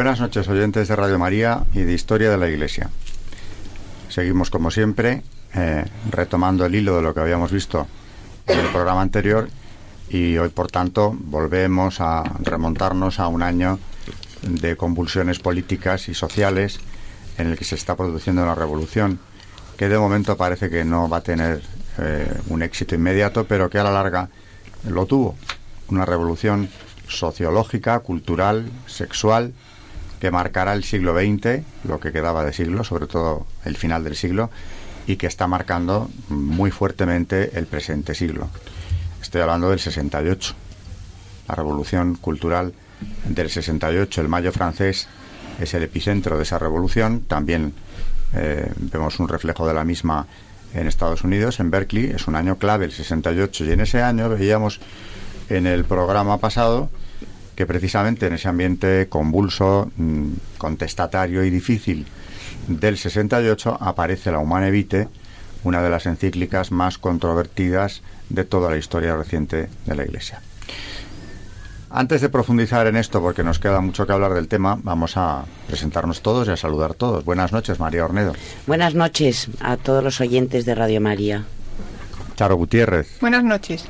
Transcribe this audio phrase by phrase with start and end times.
[0.00, 2.88] Buenas noches oyentes de Radio María y de Historia de la Iglesia.
[4.08, 5.22] Seguimos como siempre
[5.52, 7.86] eh, retomando el hilo de lo que habíamos visto
[8.46, 9.50] en el programa anterior
[10.08, 13.78] y hoy por tanto volvemos a remontarnos a un año
[14.40, 16.80] de convulsiones políticas y sociales
[17.36, 19.18] en el que se está produciendo una revolución
[19.76, 21.60] que de momento parece que no va a tener
[21.98, 24.30] eh, un éxito inmediato pero que a la larga
[24.88, 25.36] lo tuvo.
[25.88, 26.70] Una revolución
[27.06, 29.52] sociológica, cultural, sexual,
[30.20, 34.14] que marcará el siglo XX, lo que quedaba de siglo, sobre todo el final del
[34.14, 34.50] siglo,
[35.06, 38.48] y que está marcando muy fuertemente el presente siglo.
[39.22, 40.54] Estoy hablando del 68,
[41.48, 42.74] la revolución cultural
[43.24, 45.08] del 68, el mayo francés
[45.58, 47.72] es el epicentro de esa revolución, también
[48.34, 50.26] eh, vemos un reflejo de la misma
[50.74, 54.28] en Estados Unidos, en Berkeley, es un año clave el 68, y en ese año
[54.28, 54.80] veíamos
[55.48, 56.90] en el programa pasado
[57.60, 62.06] que precisamente en ese ambiente convulso, mm, contestatario y difícil
[62.66, 65.08] del 68 aparece la Humane Vitae,
[65.62, 68.00] una de las encíclicas más controvertidas
[68.30, 70.40] de toda la historia reciente de la Iglesia.
[71.90, 75.44] Antes de profundizar en esto, porque nos queda mucho que hablar del tema, vamos a
[75.66, 77.26] presentarnos todos y a saludar todos.
[77.26, 78.32] Buenas noches, María Ornedo.
[78.66, 81.44] Buenas noches a todos los oyentes de Radio María.
[82.36, 83.18] Charo Gutiérrez.
[83.20, 83.84] Buenas noches.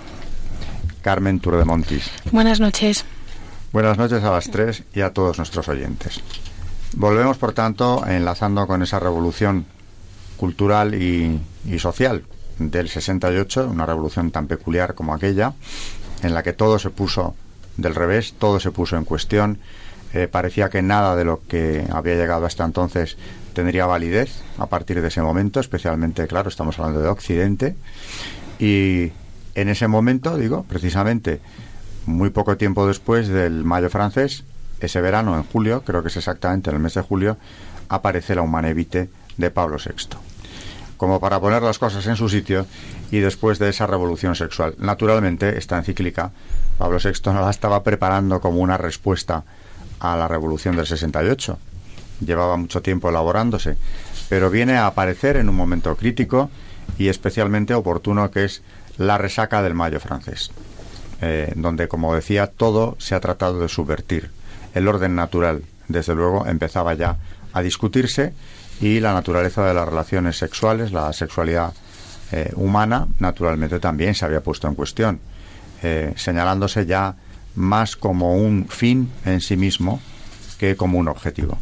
[1.02, 2.10] Carmen Turdemontis.
[2.32, 3.04] Buenas noches.
[3.72, 6.20] Buenas noches a las tres y a todos nuestros oyentes.
[6.96, 9.64] Volvemos, por tanto, enlazando con esa revolución
[10.36, 11.40] cultural y,
[11.78, 12.24] social
[12.58, 15.52] del 68, una revolución tan peculiar como aquella,
[16.24, 17.36] en la que todo se puso
[17.76, 19.60] del revés, todo se puso en cuestión,
[20.14, 23.16] eh, parecía que nada de lo que había llegado hasta entonces
[23.52, 27.76] tendría validez a partir de ese momento, especialmente, claro, estamos hablando de Occidente,
[28.58, 29.12] y
[29.54, 31.40] en ese momento, digo, precisamente
[32.06, 34.44] muy poco tiempo después del Mayo francés,
[34.80, 37.36] ese verano, en julio, creo que es exactamente en el mes de julio,
[37.88, 40.16] aparece la Humanevite de Pablo VI.
[40.96, 42.66] Como para poner las cosas en su sitio
[43.10, 44.74] y después de esa revolución sexual.
[44.78, 46.30] Naturalmente, esta encíclica,
[46.78, 49.44] Pablo VI no la estaba preparando como una respuesta
[49.98, 51.58] a la revolución del 68.
[52.24, 53.76] Llevaba mucho tiempo elaborándose,
[54.28, 56.50] pero viene a aparecer en un momento crítico
[56.98, 58.62] y especialmente oportuno que es
[58.98, 60.50] la resaca del Mayo francés.
[61.22, 64.30] Eh, donde, como decía, todo se ha tratado de subvertir.
[64.74, 67.18] El orden natural, desde luego, empezaba ya
[67.52, 68.32] a discutirse
[68.80, 71.74] y la naturaleza de las relaciones sexuales, la sexualidad
[72.32, 75.20] eh, humana, naturalmente también se había puesto en cuestión,
[75.82, 77.16] eh, señalándose ya
[77.54, 80.00] más como un fin en sí mismo
[80.58, 81.58] que como un objetivo.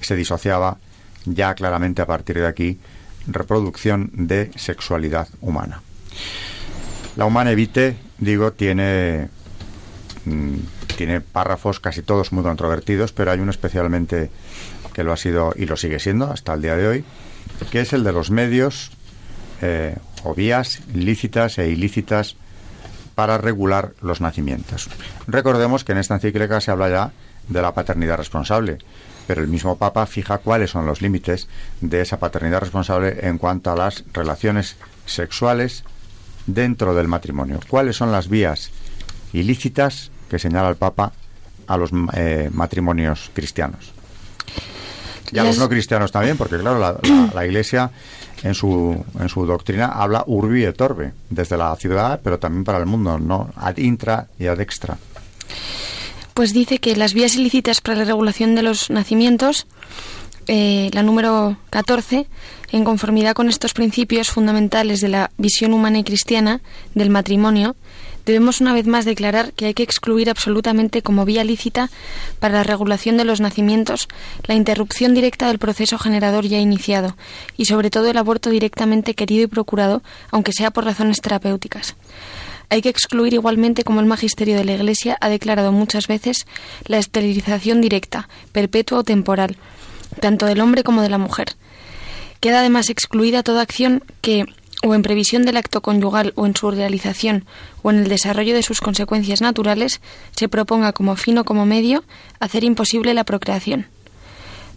[0.00, 0.76] Se disociaba
[1.24, 2.78] ya claramente a partir de aquí
[3.26, 5.80] reproducción de sexualidad humana.
[7.16, 9.28] La humana evite digo, tiene,
[10.24, 10.54] mm,
[10.96, 14.30] tiene párrafos casi todos muy controvertidos, pero hay uno especialmente
[14.92, 17.04] que lo ha sido y lo sigue siendo hasta el día de hoy,
[17.70, 18.92] que es el de los medios
[19.60, 22.36] eh, o vías lícitas e ilícitas
[23.14, 24.88] para regular los nacimientos.
[25.26, 27.12] Recordemos que en esta encíclica se habla ya
[27.48, 28.78] de la paternidad responsable,
[29.26, 31.48] pero el mismo Papa fija cuáles son los límites
[31.80, 34.76] de esa paternidad responsable en cuanto a las relaciones
[35.06, 35.84] sexuales
[36.46, 37.60] dentro del matrimonio.
[37.68, 38.70] ¿Cuáles son las vías
[39.32, 41.12] ilícitas que señala el Papa
[41.66, 43.92] a los eh, matrimonios cristianos?
[45.32, 47.00] Y a los no cristianos también, porque claro,
[47.34, 47.90] la, Iglesia
[48.42, 52.78] en su, en su doctrina habla urbi et orbe, desde la ciudad, pero también para
[52.78, 54.98] el mundo, no ad intra y ad extra.
[56.34, 59.66] Pues dice que las vías ilícitas para la regulación de los nacimientos,
[60.48, 62.26] eh, la número 14,
[62.72, 66.60] en conformidad con estos principios fundamentales de la visión humana y cristiana
[66.94, 67.76] del matrimonio,
[68.24, 71.90] debemos una vez más declarar que hay que excluir absolutamente como vía lícita
[72.38, 74.08] para la regulación de los nacimientos
[74.46, 77.16] la interrupción directa del proceso generador ya iniciado
[77.56, 81.96] y sobre todo el aborto directamente querido y procurado, aunque sea por razones terapéuticas.
[82.70, 86.46] Hay que excluir igualmente, como el magisterio de la Iglesia ha declarado muchas veces,
[86.86, 89.58] la esterilización directa, perpetua o temporal,
[90.20, 91.56] tanto del hombre como de la mujer,
[92.42, 94.46] Queda además excluida toda acción que,
[94.82, 97.44] o en previsión del acto conyugal o en su realización
[97.82, 100.00] o en el desarrollo de sus consecuencias naturales,
[100.32, 102.02] se proponga como fin o como medio
[102.40, 103.86] hacer imposible la procreación.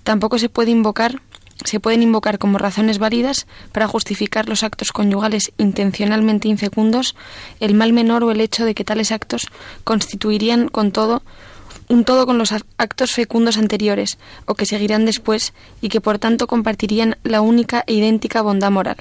[0.04, 1.22] Tampoco se puede invocar
[1.64, 7.16] se pueden invocar como razones válidas para justificar los actos conyugales intencionalmente infecundos
[7.60, 9.48] el mal menor o el hecho de que tales actos
[9.84, 11.24] constituirían con todo
[11.88, 16.48] un todo con los actos fecundos anteriores o que seguirán después y que por tanto
[16.48, 18.98] compartirían la única e idéntica bondad moral.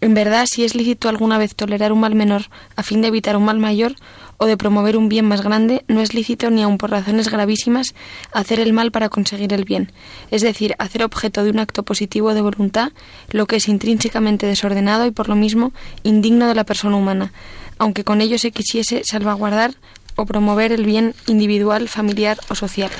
[0.00, 2.42] En verdad, si es lícito alguna vez tolerar un mal menor
[2.76, 3.96] a fin de evitar un mal mayor
[4.36, 7.94] o de promover un bien más grande, no es lícito ni aun por razones gravísimas
[8.32, 9.90] hacer el mal para conseguir el bien,
[10.30, 12.92] es decir, hacer objeto de un acto positivo de voluntad
[13.30, 15.72] lo que es intrínsecamente desordenado y por lo mismo
[16.04, 17.32] indigno de la persona humana,
[17.78, 19.74] aunque con ello se quisiese salvaguardar
[20.18, 22.90] o promover el bien individual, familiar o social.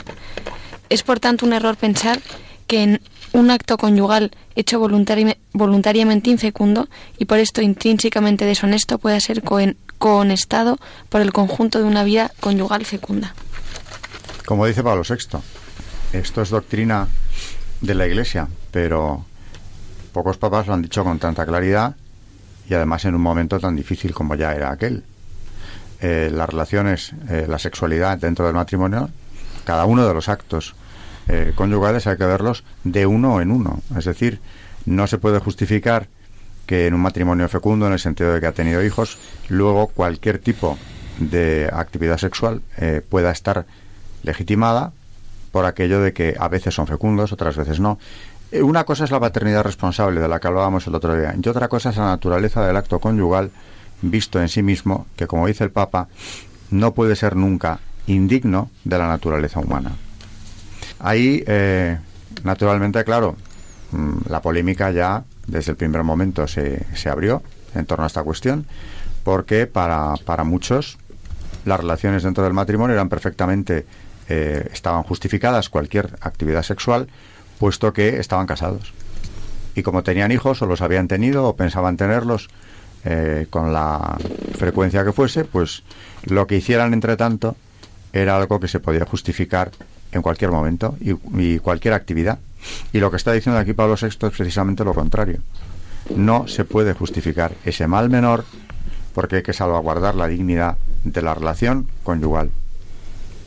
[0.88, 2.20] Es por tanto un error pensar
[2.68, 3.00] que en
[3.32, 6.88] un acto conyugal hecho voluntariamente infecundo
[7.18, 9.42] y por esto intrínsecamente deshonesto pueda ser
[9.98, 10.78] conestado
[11.08, 13.34] por el conjunto de una vida conyugal fecunda.
[14.46, 15.40] Como dice Pablo VI,
[16.12, 17.08] esto es doctrina
[17.80, 19.24] de la Iglesia, pero
[20.12, 21.96] pocos papas lo han dicho con tanta claridad
[22.70, 25.02] y además en un momento tan difícil como ya era aquel.
[26.00, 29.10] Eh, las relaciones, eh, la sexualidad dentro del matrimonio,
[29.64, 30.74] cada uno de los actos
[31.28, 33.80] eh, conyugales hay que verlos de uno en uno.
[33.96, 34.40] Es decir,
[34.86, 36.08] no se puede justificar
[36.66, 39.18] que en un matrimonio fecundo, en el sentido de que ha tenido hijos,
[39.48, 40.78] luego cualquier tipo
[41.18, 43.66] de actividad sexual eh, pueda estar
[44.22, 44.92] legitimada
[45.52, 47.98] por aquello de que a veces son fecundos, otras veces no.
[48.50, 51.48] Eh, una cosa es la paternidad responsable de la que hablábamos el otro día y
[51.48, 53.50] otra cosa es la naturaleza del acto conyugal
[54.02, 56.08] visto en sí mismo, que como dice el Papa,
[56.70, 59.92] no puede ser nunca indigno de la naturaleza humana.
[60.98, 61.98] Ahí, eh,
[62.42, 63.36] naturalmente, claro,
[63.92, 67.42] mm, la polémica ya desde el primer momento se, se abrió
[67.74, 68.66] en torno a esta cuestión,
[69.24, 70.98] porque para, para muchos
[71.64, 73.86] las relaciones dentro del matrimonio eran perfectamente,
[74.28, 77.08] eh, estaban justificadas cualquier actividad sexual,
[77.58, 78.92] puesto que estaban casados.
[79.74, 82.48] Y como tenían hijos o los habían tenido o pensaban tenerlos
[83.04, 84.18] eh, con la
[84.56, 85.82] frecuencia que fuese, pues
[86.24, 87.56] lo que hicieran entre tanto
[88.12, 89.70] era algo que se podía justificar
[90.12, 92.38] en cualquier momento y, cualquier actividad.
[92.92, 95.40] Y lo que está diciendo aquí Pablo VI es precisamente lo contrario.
[96.14, 98.44] No se puede justificar ese mal menor
[99.14, 102.50] porque hay que salvaguardar la dignidad de la relación conyugal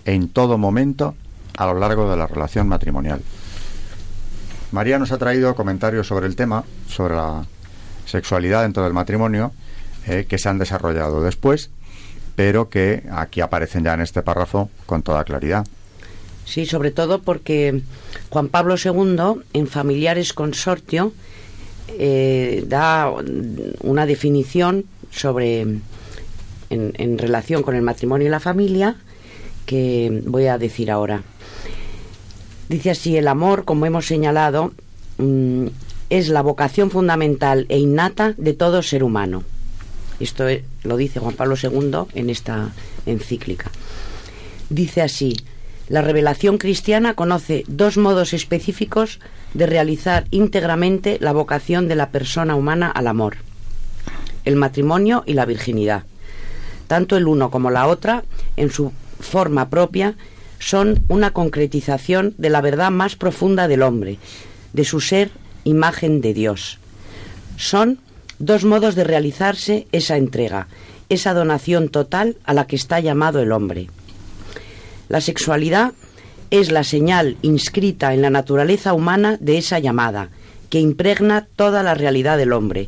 [0.05, 1.15] en todo momento
[1.57, 3.21] a lo largo de la relación matrimonial.
[4.71, 7.45] María nos ha traído comentarios sobre el tema, sobre la
[8.05, 9.51] sexualidad dentro del matrimonio,
[10.07, 11.69] eh, que se han desarrollado después,
[12.35, 15.65] pero que aquí aparecen ya en este párrafo con toda claridad.
[16.45, 17.81] Sí, sobre todo porque
[18.29, 21.13] Juan Pablo II, en Familiares Consortio,
[21.87, 23.11] eh, da
[23.81, 25.61] una definición sobre
[26.69, 28.95] en, relación con el matrimonio y la familia
[29.65, 31.23] que voy a decir ahora.
[32.69, 34.71] Dice así, el amor, como hemos señalado,
[35.17, 35.67] mm,
[36.11, 39.43] es la vocación fundamental e innata de todo ser humano.
[40.19, 40.43] Esto
[40.83, 42.73] lo dice Juan Pablo II en esta
[43.05, 43.71] encíclica.
[44.69, 45.37] Dice así,
[45.87, 49.19] la revelación cristiana conoce dos modos específicos
[49.53, 53.37] de realizar íntegramente la vocación de la persona humana al amor,
[54.43, 56.03] el matrimonio y la virginidad.
[56.87, 58.25] Tanto el uno como la otra,
[58.57, 60.15] en su forma propia,
[60.59, 64.19] son una concretización de la verdad más profunda del hombre,
[64.73, 65.31] de su ser
[65.63, 66.79] imagen de Dios.
[67.57, 67.99] Son
[68.39, 70.67] dos modos de realizarse esa entrega,
[71.09, 73.89] esa donación total a la que está llamado el hombre.
[75.09, 75.93] La sexualidad
[76.51, 80.29] es la señal inscrita en la naturaleza humana de esa llamada,
[80.69, 82.87] que impregna toda la realidad del hombre,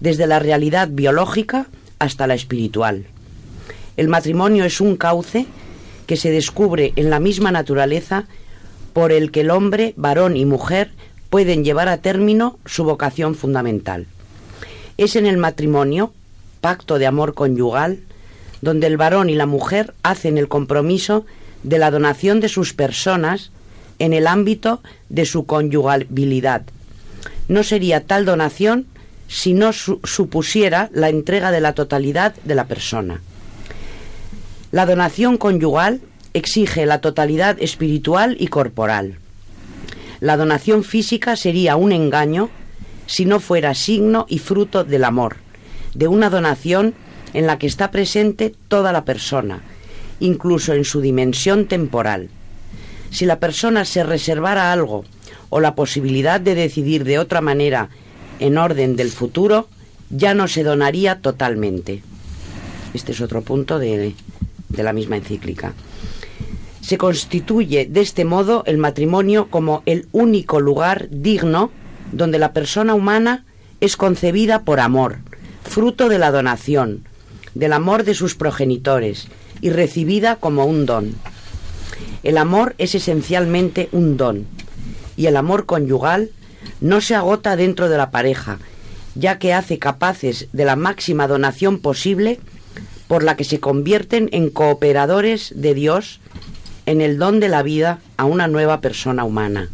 [0.00, 1.66] desde la realidad biológica
[1.98, 3.06] hasta la espiritual.
[3.96, 5.46] El matrimonio es un cauce
[6.06, 8.26] que se descubre en la misma naturaleza
[8.92, 10.90] por el que el hombre, varón y mujer
[11.34, 14.06] pueden llevar a término su vocación fundamental.
[14.98, 16.12] Es en el matrimonio,
[16.60, 17.98] pacto de amor conyugal,
[18.60, 21.26] donde el varón y la mujer hacen el compromiso
[21.64, 23.50] de la donación de sus personas
[23.98, 26.62] en el ámbito de su conyugabilidad.
[27.48, 28.86] No sería tal donación
[29.26, 33.22] si no supusiera la entrega de la totalidad de la persona.
[34.70, 36.00] La donación conyugal
[36.32, 39.16] exige la totalidad espiritual y corporal.
[40.24, 42.48] La donación física sería un engaño
[43.04, 45.36] si no fuera signo y fruto del amor,
[45.92, 46.94] de una donación
[47.34, 49.60] en la que está presente toda la persona,
[50.20, 52.30] incluso en su dimensión temporal.
[53.10, 55.04] Si la persona se reservara algo
[55.50, 57.90] o la posibilidad de decidir de otra manera
[58.38, 59.68] en orden del futuro,
[60.08, 62.02] ya no se donaría totalmente.
[62.94, 64.14] Este es otro punto de,
[64.70, 65.74] de la misma encíclica.
[66.84, 71.70] Se constituye de este modo el matrimonio como el único lugar digno
[72.12, 73.46] donde la persona humana
[73.80, 75.20] es concebida por amor,
[75.62, 77.04] fruto de la donación,
[77.54, 79.28] del amor de sus progenitores
[79.62, 81.14] y recibida como un don.
[82.22, 84.46] El amor es esencialmente un don
[85.16, 86.32] y el amor conyugal
[86.82, 88.58] no se agota dentro de la pareja,
[89.14, 92.40] ya que hace capaces de la máxima donación posible
[93.08, 96.20] por la que se convierten en cooperadores de Dios
[96.86, 99.68] en el don de la vida a una nueva persona humana.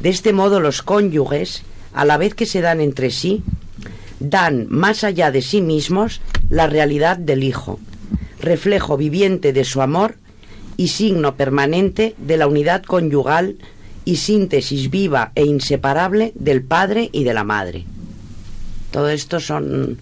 [0.00, 1.62] De este modo los cónyuges,
[1.92, 3.42] a la vez que se dan entre sí,
[4.20, 7.78] dan más allá de sí mismos la realidad del Hijo,
[8.40, 10.16] reflejo viviente de su amor
[10.76, 13.56] y signo permanente de la unidad conyugal
[14.04, 17.84] y síntesis viva e inseparable del Padre y de la Madre.
[18.90, 19.98] Todo esto son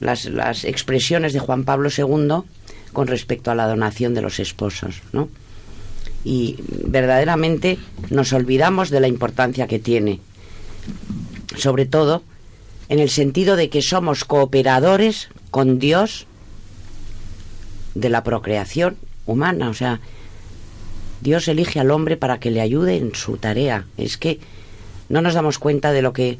[0.00, 2.42] las, las expresiones de Juan Pablo II
[2.98, 5.28] con respecto a la donación de los esposos, ¿no?
[6.24, 7.78] Y verdaderamente
[8.10, 10.18] nos olvidamos de la importancia que tiene,
[11.56, 12.24] sobre todo
[12.88, 16.26] en el sentido de que somos cooperadores con Dios
[17.94, 20.00] de la procreación humana, o sea,
[21.20, 23.86] Dios elige al hombre para que le ayude en su tarea.
[23.96, 24.40] Es que
[25.08, 26.36] no nos damos cuenta de lo que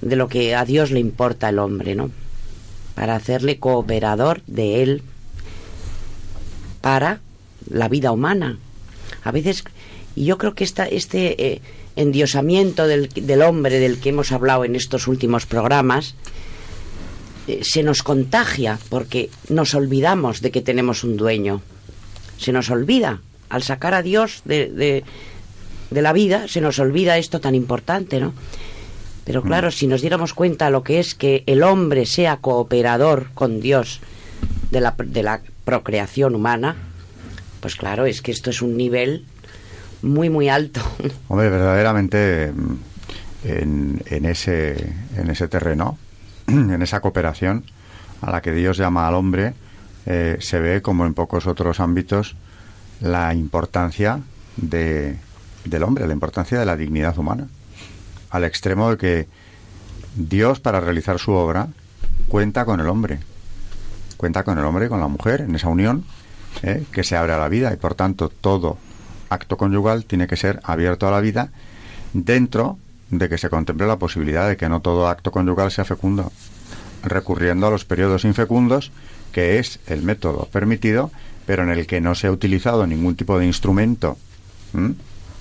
[0.00, 2.10] de lo que a Dios le importa al hombre, ¿no?
[2.94, 5.02] Para hacerle cooperador de él
[6.84, 7.20] para
[7.70, 8.58] la vida humana.
[9.22, 9.64] A veces,
[10.14, 11.62] y yo creo que esta, este eh,
[11.96, 16.14] endiosamiento del, del, hombre del que hemos hablado en estos últimos programas
[17.48, 21.62] eh, se nos contagia porque nos olvidamos de que tenemos un dueño.
[22.36, 23.22] Se nos olvida.
[23.48, 25.04] Al sacar a Dios de, de,
[25.90, 28.34] de la vida, se nos olvida esto tan importante, ¿no?
[29.24, 29.46] Pero Mm.
[29.46, 34.00] claro, si nos diéramos cuenta lo que es que el hombre sea cooperador con Dios
[34.70, 36.76] de la, de la procreación humana,
[37.60, 39.24] pues claro, es que esto es un nivel
[40.02, 40.80] muy, muy alto.
[41.28, 42.74] Hombre, verdaderamente mm,
[43.44, 45.98] en, en ese, en ese terreno,
[46.46, 47.64] en esa cooperación
[48.20, 49.54] a la que Dios llama al hombre,
[50.06, 52.36] eh, se ve como en pocos otros ámbitos
[53.00, 54.20] la importancia
[54.56, 55.16] de,
[55.64, 57.48] del hombre, la importancia de la dignidad humana,
[58.30, 59.28] al extremo de que
[60.14, 61.68] Dios para realizar su obra
[62.28, 63.20] cuenta con el hombre,
[64.16, 66.04] cuenta con el hombre y con la mujer en esa unión
[66.62, 68.78] eh, que se abre a la vida y por tanto todo
[69.28, 71.50] acto conyugal tiene que ser abierto a la vida
[72.12, 72.78] dentro
[73.10, 76.32] de que se contemple la posibilidad de que no todo acto conyugal sea fecundo,
[77.02, 78.92] recurriendo a los periodos infecundos,
[79.32, 81.10] que es el método permitido,
[81.46, 84.16] pero en el que no se ha utilizado ningún tipo de instrumento.
[84.72, 84.92] ¿Mm?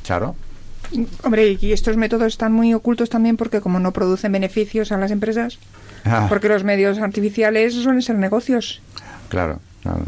[0.04, 0.36] ¿Charo?
[1.24, 5.12] Hombre, y estos métodos están muy ocultos también porque como no producen beneficios a las
[5.12, 5.58] empresas,
[6.06, 8.82] Ah, porque los medios artificiales suelen ser negocios.
[9.30, 10.06] Claro, claro.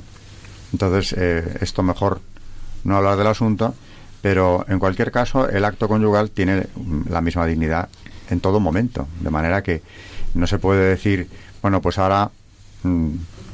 [0.73, 2.21] Entonces, eh, esto mejor
[2.83, 3.75] no hablar del asunto,
[4.21, 7.89] pero en cualquier caso, el acto conyugal tiene mm, la misma dignidad
[8.29, 9.81] en todo momento, de manera que
[10.33, 11.29] no se puede decir,
[11.61, 12.31] bueno, pues ahora
[12.83, 13.09] mm,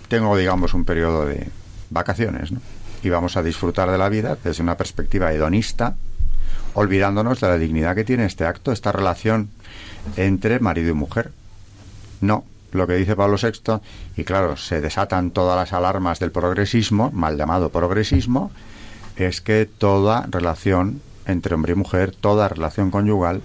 [0.08, 1.48] tengo, digamos, un periodo de
[1.90, 2.62] vacaciones, ¿no?
[3.04, 5.96] Y vamos a disfrutar de la vida desde una perspectiva hedonista,
[6.74, 9.50] olvidándonos de la dignidad que tiene este acto, esta relación
[10.16, 11.32] entre marido y mujer.
[12.22, 13.82] No, lo que dice Pablo VI,
[14.16, 18.52] y claro, se desatan todas las alarmas del progresismo, mal llamado progresismo,
[19.16, 23.42] es que toda relación entre hombre y mujer, toda relación conyugal,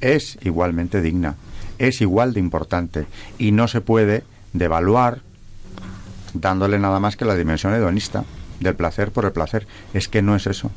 [0.00, 1.36] es igualmente digna,
[1.78, 3.06] es igual de importante,
[3.38, 5.20] y no se puede devaluar
[6.34, 8.24] dándole nada más que la dimensión hedonista
[8.60, 9.66] del placer por el placer.
[9.94, 10.70] Es que no es eso.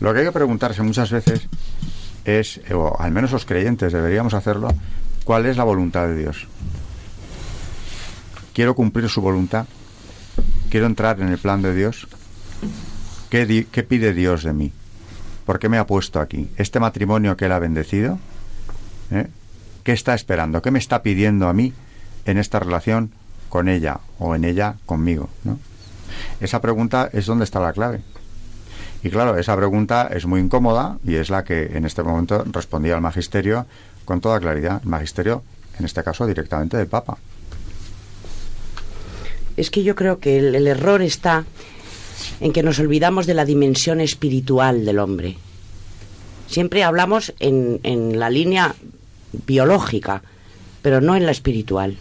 [0.00, 1.48] Lo que hay que preguntarse muchas veces
[2.24, 4.68] es, o al menos los creyentes deberíamos hacerlo,
[5.24, 6.46] ¿cuál es la voluntad de Dios?
[8.52, 9.66] ¿Quiero cumplir su voluntad?
[10.70, 12.06] ¿Quiero entrar en el plan de Dios?
[13.30, 14.72] ¿Qué, pide Dios de mí?
[15.46, 16.50] ¿Por qué me ha puesto aquí?
[16.56, 18.18] ¿Este matrimonio que Él ha bendecido?
[19.10, 19.26] ¿Eh?
[19.84, 20.60] ¿Qué está esperando?
[20.60, 21.72] ¿Qué me está pidiendo a mí
[22.26, 23.10] en esta relación
[23.48, 25.30] con ella o en ella conmigo?
[26.40, 28.02] Esa pregunta es donde está la clave.
[29.02, 32.94] Y claro, esa pregunta es muy incómoda y es la que en este momento respondía
[32.94, 33.66] el magisterio
[34.04, 34.80] con toda claridad.
[34.82, 35.42] El magisterio,
[35.78, 37.16] en este caso, directamente del Papa.
[39.62, 41.44] Es que yo creo que el, error está
[42.40, 45.36] en que nos olvidamos de la dimensión espiritual del hombre.
[46.48, 48.74] Siempre hablamos en, en la línea
[49.46, 50.24] biológica,
[50.82, 51.96] pero no en la espiritual.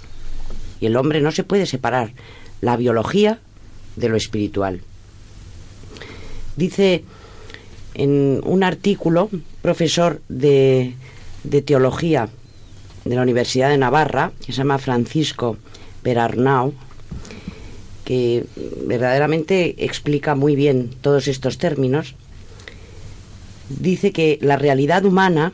[0.79, 2.13] Y el hombre no se puede separar
[2.61, 3.37] la biología
[3.95, 4.81] de lo espiritual.
[6.55, 7.03] Dice
[7.93, 9.29] en un artículo,
[9.61, 10.95] profesor de,
[11.43, 12.27] de teología
[13.05, 15.57] de la Universidad de Navarra, que se llama Francisco
[16.01, 16.73] Perarnau,
[18.11, 18.43] que
[18.85, 22.15] verdaderamente explica muy bien todos estos términos,
[23.69, 25.53] dice que la realidad humana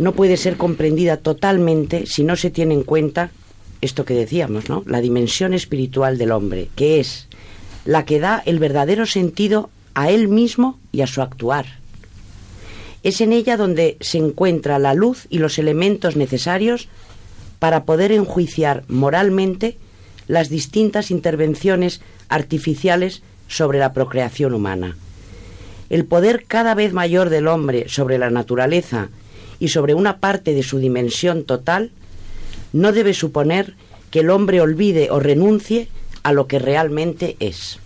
[0.00, 3.30] no puede ser comprendida totalmente si no se tiene en cuenta
[3.80, 4.82] esto que decíamos, ¿no?
[4.86, 7.28] La dimensión espiritual del hombre, que es
[7.84, 11.78] la que da el verdadero sentido a él mismo y a su actuar.
[13.04, 16.88] Es en ella donde se encuentra la luz y los elementos necesarios
[17.60, 19.78] para poder enjuiciar moralmente
[20.28, 24.96] las distintas intervenciones artificiales sobre la procreación humana.
[25.90, 29.08] El poder cada vez mayor del hombre sobre la naturaleza
[29.58, 31.90] y sobre una parte de su dimensión total
[32.72, 33.74] no debe suponer
[34.10, 35.88] que el hombre olvide o renuncie
[36.22, 37.78] a lo que realmente es.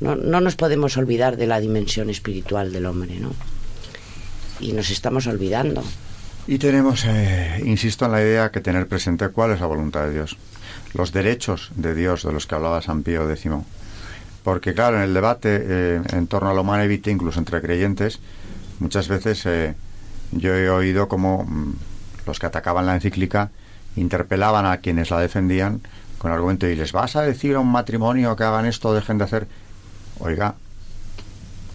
[0.00, 3.32] No, nos podemos olvidar de la dimensión espiritual del hombre, ¿no?
[4.60, 5.82] Y nos estamos olvidando.
[6.46, 10.12] Y tenemos, eh, insisto en la idea que tener presente cuál es la voluntad de
[10.12, 10.36] Dios,
[10.94, 13.50] los derechos de Dios de los que hablaba San Pío X.
[14.42, 18.20] Porque claro, en el debate eh, en torno a la humana evite, incluso entre creyentes,
[18.78, 19.74] muchas veces eh,
[20.32, 21.74] yo he oído como mm,
[22.26, 23.50] los que atacaban la encíclica
[23.96, 25.80] interpelaban a quienes la defendían
[26.18, 29.24] con argumento y les vas a decir a un matrimonio que hagan esto dejen de
[29.24, 29.48] hacer.
[30.18, 30.54] Oiga,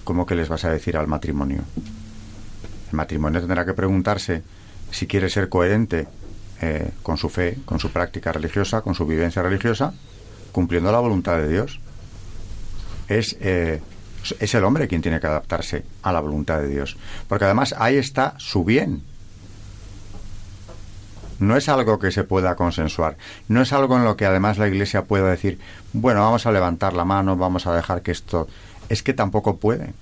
[0.04, 1.62] ¿cómo que les vas a decir al matrimonio?
[2.92, 4.44] El matrimonio tendrá que preguntarse
[4.92, 6.08] si quiere ser coherente
[6.64, 9.94] eh, con su fe, con su práctica religiosa, con su vivencia religiosa,
[10.52, 11.80] cumpliendo la voluntad de Dios.
[13.08, 13.82] Es, eh,
[14.40, 16.98] es el hombre quien tiene que adaptarse a la voluntad de Dios.
[17.28, 19.02] Porque además ahí está su bien,
[21.40, 24.68] no es algo que se pueda consensuar, no es algo en lo que además la
[24.68, 25.58] Iglesia pueda decir,
[25.94, 28.48] bueno, vamos a levantar la mano, vamos a dejar que esto...
[28.88, 29.94] Es que tampoco puede,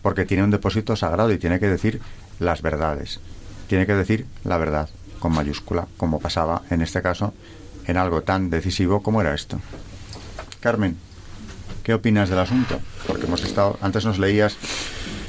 [0.00, 2.00] porque tiene un depósito sagrado y tiene que decir
[2.38, 3.18] las verdades,
[3.66, 4.90] tiene que decir la verdad
[5.24, 7.32] con mayúscula, como pasaba en este caso
[7.86, 9.58] en algo tan decisivo como era esto.
[10.60, 10.98] Carmen,
[11.82, 12.78] ¿qué opinas del asunto?
[13.06, 14.58] Porque hemos estado, antes nos leías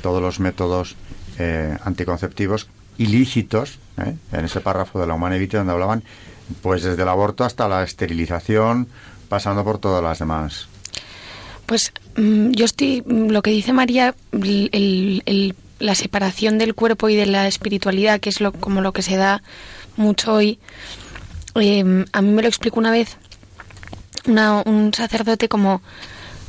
[0.02, 0.98] todos los métodos
[1.40, 4.16] eh, anticonceptivos ilícitos, ¿eh?
[4.34, 6.04] en ese párrafo de la Humana Evite donde hablaban,
[6.62, 8.90] pues desde el aborto hasta la esterilización,
[9.30, 10.68] pasando por todas las demás.
[11.66, 14.14] Pues mm, yo estoy, mm, lo que dice María,
[15.80, 19.16] la separación del cuerpo y de la espiritualidad, que es lo, como lo que se
[19.16, 19.42] da
[19.98, 20.60] mucho hoy,
[21.56, 23.18] em, a mí me lo explicó una vez
[24.28, 25.84] un sacerdote como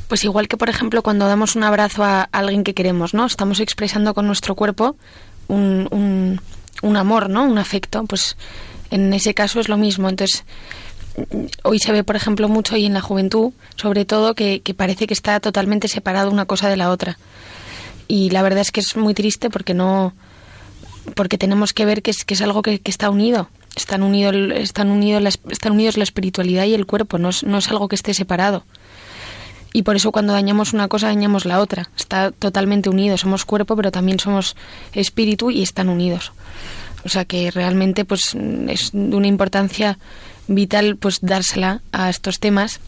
[0.07, 3.25] pues igual que por ejemplo cuando damos un abrazo a alguien que queremos, ¿no?
[3.25, 4.95] Estamos expresando con nuestro cuerpo
[5.47, 6.39] un,
[6.81, 7.43] un, amor, ¿no?
[7.43, 8.37] Un afecto, pues
[8.89, 10.09] en ese caso es lo mismo.
[10.09, 10.45] Entonces,
[11.63, 15.13] hoy se ve, por ejemplo, mucho y en la juventud, sobre todo, que, parece que
[15.13, 17.17] está totalmente separado una cosa de la otra.
[18.07, 20.13] Y la verdad es que es muy triste porque no
[21.15, 23.49] porque tenemos que ver que es, que es algo que, está unido.
[23.75, 27.69] Están, unido, están, unidos están unidos la espiritualidad y el cuerpo, no es, no es
[27.69, 28.63] algo que esté separado
[29.77, 31.89] y por eso cuando dañamos una cosa dañamos la otra.
[31.95, 34.55] Está totalmente unido, somos cuerpo, pero también somos
[34.93, 36.31] espíritu y están unidos.
[37.05, 38.35] O sea que realmente pues
[38.69, 39.99] es de una importancia
[40.47, 42.79] vital pues dársela a estos temas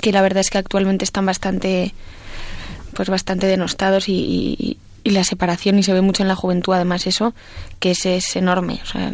[0.00, 1.92] que la verdad es que actualmente están bastante
[2.94, 4.78] pues bastante denostados y,
[5.10, 7.34] la separación y se ve mucho en la juventud además eso
[7.78, 9.12] que es, es enorme o sea,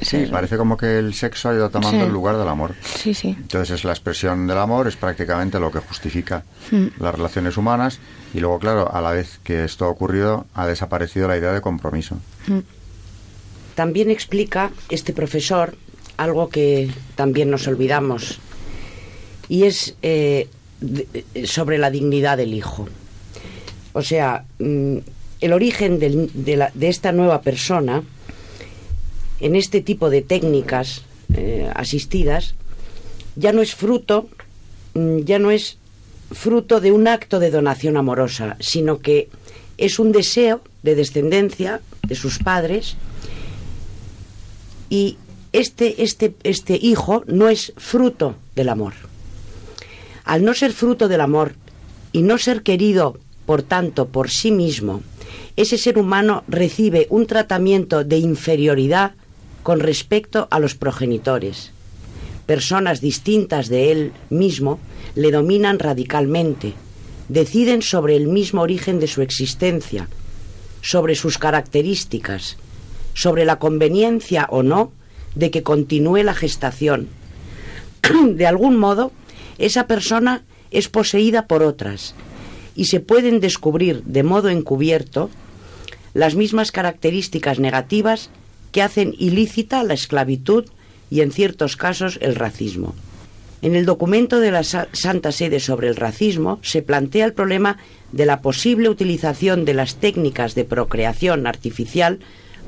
[0.00, 2.74] Sí, parece como que el sexo ha ido tomando el lugar del amor.
[2.96, 3.36] Sí, sí.
[3.38, 6.86] Entonces es la expresión del amor, es prácticamente lo que justifica hmm.
[7.00, 7.98] las relaciones humanas
[8.32, 11.60] y luego, claro, a la vez que esto ha ocurrido, ha desaparecido la idea de
[11.60, 12.16] compromiso.
[12.46, 12.60] Hmm.
[13.74, 15.76] También explica este profesor
[16.16, 18.40] algo que también nos olvidamos
[19.48, 20.48] y es eh,
[21.44, 22.88] sobre la dignidad del hijo.
[23.92, 24.98] O sea, mm,
[25.40, 28.02] el origen de, esta nueva persona
[29.40, 31.02] en este tipo de técnicas
[31.34, 32.54] eh, asistidas
[33.36, 34.28] ya no es fruto
[34.94, 35.78] mm, ya no es
[36.32, 39.28] fruto de un acto de donación amorosa, sino que
[39.78, 42.96] es un deseo de descendencia de sus padres
[44.90, 45.16] y
[45.52, 48.94] este, este, este hijo no es fruto del amor.
[50.24, 51.54] Al no ser fruto del amor
[52.12, 55.00] y no ser querido, por tanto, por sí mismo,
[55.56, 59.12] ese ser humano recibe un tratamiento de inferioridad
[59.62, 61.72] con respecto a los progenitores.
[62.44, 64.78] Personas distintas de él mismo
[65.14, 66.74] le dominan radicalmente,
[67.30, 70.10] deciden sobre el mismo origen de su existencia,
[70.82, 72.58] sobre sus características,
[73.14, 74.92] sobre la conveniencia o no
[75.36, 77.08] de que continúe la gestación.
[78.34, 79.10] De algún modo,
[79.56, 82.14] esa persona es poseída por otras
[82.78, 85.30] y se pueden descubrir de modo encubierto
[86.14, 88.30] las mismas características negativas
[88.70, 90.64] que hacen ilícita la esclavitud
[91.10, 92.94] y en ciertos casos el racismo.
[93.62, 97.78] En el documento de la Santa Sede sobre el racismo se plantea el problema
[98.12, 102.20] de la posible utilización de las técnicas de procreación artificial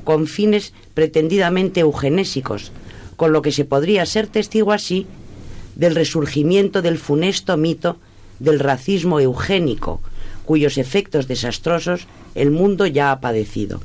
[0.03, 2.73] con fines pretendidamente eugenésicos,
[3.15, 5.07] con lo que se podría ser testigo así
[5.77, 7.97] del resurgimiento del funesto mito
[8.41, 10.01] del racismo eugénico,
[10.45, 13.81] cuyos efectos desastrosos el mundo ya ha padecido.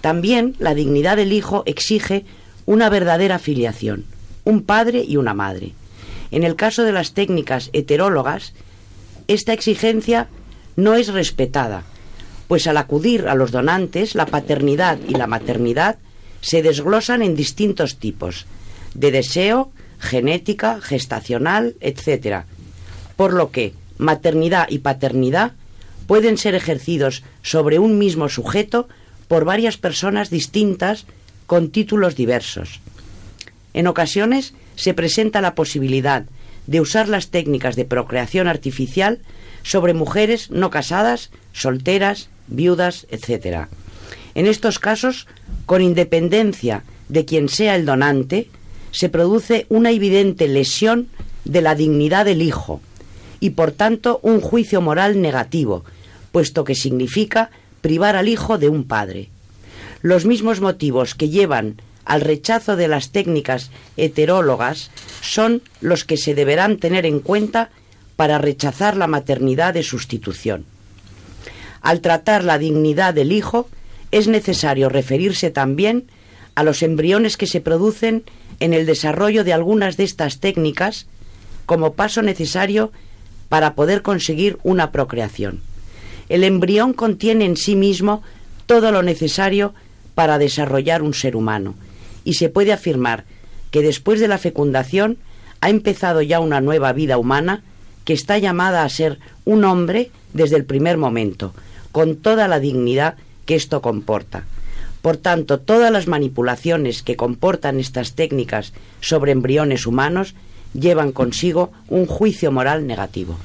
[0.00, 2.24] También la dignidad del hijo exige
[2.66, 4.04] una verdadera filiación,
[4.44, 5.72] un padre y una madre.
[6.30, 8.52] En el caso de las técnicas heterólogas,
[9.28, 10.28] esta exigencia
[10.76, 11.84] no es respetada,
[12.48, 15.96] pues al acudir a los donantes, la paternidad y la maternidad
[16.40, 18.46] se desglosan en distintos tipos,
[18.94, 22.44] de deseo, genética, gestacional, etc.
[23.16, 25.52] Por lo que maternidad y paternidad
[26.06, 28.88] pueden ser ejercidos sobre un mismo sujeto
[29.28, 31.06] por varias personas distintas
[31.46, 32.80] con títulos diversos.
[33.72, 36.24] En ocasiones se presenta la posibilidad
[36.66, 39.20] de usar las técnicas de procreación artificial
[39.62, 43.68] sobre mujeres no casadas, solteras, viudas, etc.
[44.34, 45.26] En estos casos,
[45.66, 48.48] con independencia de quien sea el donante,
[48.90, 51.08] se produce una evidente lesión
[51.44, 52.80] de la dignidad del hijo
[53.44, 55.84] y por tanto un juicio moral negativo,
[56.32, 57.50] puesto que significa
[57.82, 59.28] privar al hijo de un padre.
[60.00, 61.76] Los mismos motivos que llevan
[62.06, 67.68] al rechazo de las técnicas heterólogas son los que se deberán tener en cuenta
[68.16, 70.64] para rechazar la maternidad de sustitución.
[71.82, 73.68] Al tratar la dignidad del hijo,
[74.10, 76.06] es necesario referirse también
[76.54, 78.24] a los embriones que se producen
[78.58, 81.08] en el desarrollo de algunas de estas técnicas
[81.66, 82.90] como paso necesario
[83.54, 85.60] para poder conseguir una procreación.
[86.28, 88.20] El embrión contiene en sí mismo
[88.66, 89.74] todo lo necesario
[90.16, 91.76] para desarrollar un ser humano
[92.24, 93.26] y se puede afirmar
[93.70, 95.18] que después de la fecundación
[95.60, 97.62] ha empezado ya una nueva vida humana
[98.04, 101.54] que está llamada a ser un hombre desde el primer momento,
[101.92, 103.14] con toda la dignidad
[103.46, 104.46] que esto comporta.
[105.00, 110.34] Por tanto, todas las manipulaciones que comportan estas técnicas sobre embriones humanos
[110.74, 113.36] llevan consigo un juicio moral negativo.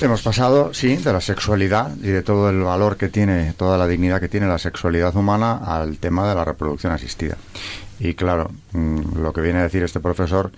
[0.00, 3.86] Hemos pasado, sí, de la sexualidad y de todo el valor que tiene, toda la
[3.86, 7.36] dignidad que tiene la sexualidad humana al tema de la reproducción asistida.
[8.00, 10.50] Y claro, mm, lo que viene a decir este profesor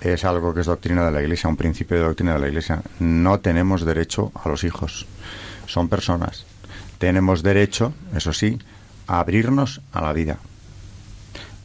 [0.00, 2.82] es algo que es doctrina de la Iglesia, un principio de doctrina de la Iglesia.
[2.98, 5.06] No tenemos derecho a los hijos,
[5.66, 6.44] son personas.
[6.98, 8.58] Tenemos derecho, eso sí,
[9.06, 10.38] a abrirnos a la vida,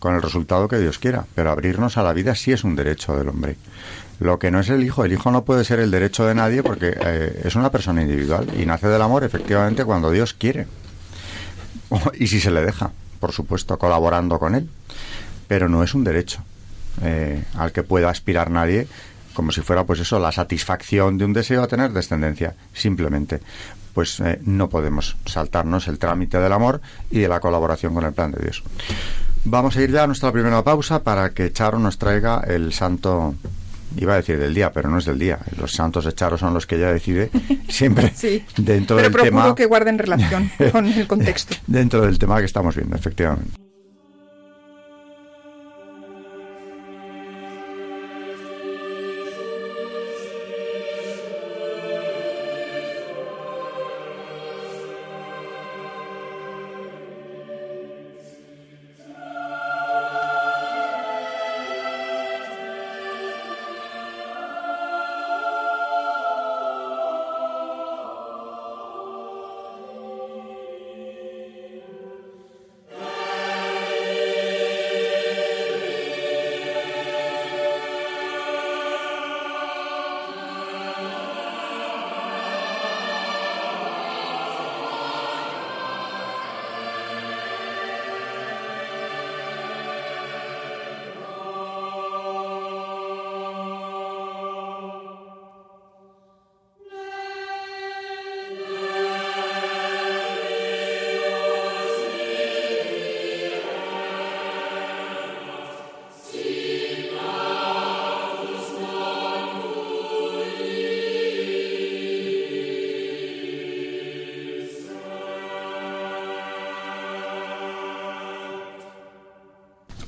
[0.05, 3.17] con el resultado que Dios quiera, pero abrirnos a la vida sí es un derecho
[3.17, 3.57] del hombre.
[4.19, 6.61] Lo que no es el hijo, el hijo no puede ser el derecho de nadie
[6.61, 10.67] porque eh, es una persona individual y nace del amor efectivamente cuando Dios quiere.
[12.19, 14.69] y si se le deja, por supuesto, colaborando con él.
[15.47, 16.43] Pero no es un derecho
[17.01, 18.87] eh, al que pueda aspirar nadie
[19.33, 23.41] como si fuera pues eso la satisfacción de un deseo a tener descendencia simplemente
[23.95, 28.13] pues eh, no podemos saltarnos el trámite del amor y de la colaboración con el
[28.13, 28.63] plan de Dios
[29.45, 33.35] vamos a ir ya a nuestra primera pausa para que Charo nos traiga el santo
[33.97, 35.39] iba a decir del día, pero no es del día.
[35.57, 37.29] Los santos de Charo son los que ella decide
[37.69, 38.13] siempre
[38.57, 39.55] dentro del tema.
[39.55, 41.55] que guarden relación con el contexto.
[41.67, 43.64] dentro del tema que estamos viendo, efectivamente.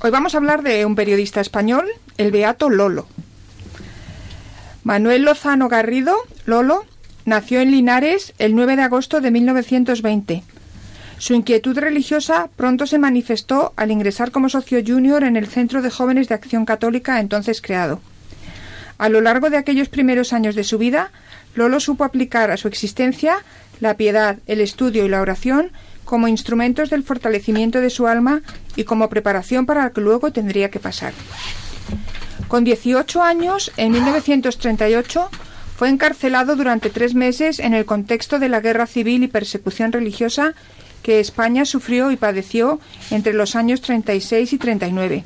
[0.00, 3.08] Hoy vamos a hablar de un periodista español, el beato Lolo.
[4.84, 6.84] Manuel Lozano Garrido, Lolo,
[7.24, 10.44] Nació en Linares el 9 de agosto de 1920.
[11.18, 15.90] Su inquietud religiosa pronto se manifestó al ingresar como socio junior en el Centro de
[15.90, 18.00] Jóvenes de Acción Católica entonces creado.
[18.96, 21.10] A lo largo de aquellos primeros años de su vida,
[21.54, 23.38] Lolo supo aplicar a su existencia
[23.80, 25.72] la piedad, el estudio y la oración
[26.08, 28.40] como instrumentos del fortalecimiento de su alma
[28.76, 31.12] y como preparación para lo que luego tendría que pasar.
[32.48, 35.28] Con 18 años, en 1938,
[35.76, 40.54] fue encarcelado durante tres meses en el contexto de la guerra civil y persecución religiosa
[41.02, 45.24] que España sufrió y padeció entre los años 36 y 39.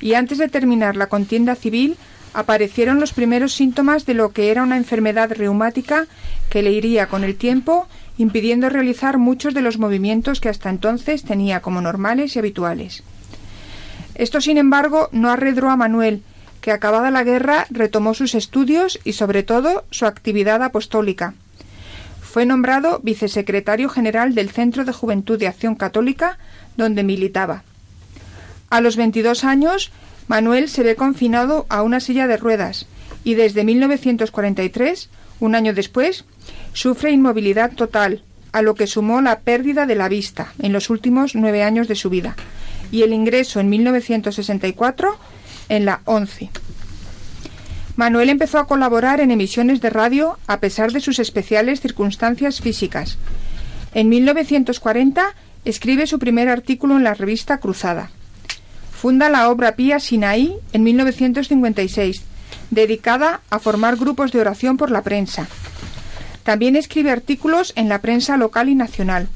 [0.00, 1.96] Y antes de terminar la contienda civil,
[2.34, 6.08] aparecieron los primeros síntomas de lo que era una enfermedad reumática
[6.48, 7.86] que le iría con el tiempo
[8.20, 13.02] impidiendo realizar muchos de los movimientos que hasta entonces tenía como normales y habituales.
[14.14, 16.22] Esto, sin embargo, no arredró a Manuel,
[16.60, 21.32] que acabada la guerra retomó sus estudios y sobre todo su actividad apostólica.
[22.20, 26.36] Fue nombrado vicesecretario general del Centro de Juventud de Acción Católica,
[26.76, 27.62] donde militaba.
[28.68, 29.92] A los 22 años,
[30.28, 32.86] Manuel se ve confinado a una silla de ruedas
[33.24, 35.08] y desde 1943,
[35.40, 36.26] un año después,
[36.72, 41.34] sufre inmovilidad total, a lo que sumó la pérdida de la vista en los últimos
[41.34, 42.36] nueve años de su vida
[42.90, 45.16] y el ingreso en 1964
[45.68, 46.50] en la ONCE.
[47.96, 53.18] Manuel empezó a colaborar en emisiones de radio a pesar de sus especiales circunstancias físicas.
[53.94, 58.10] En 1940 escribe su primer artículo en la revista Cruzada.
[58.92, 62.22] Funda la obra Pía Sinaí en 1956,
[62.70, 65.48] dedicada a formar grupos de oración por la prensa.
[66.42, 69.28] También escribe artículos en la prensa local y nacional.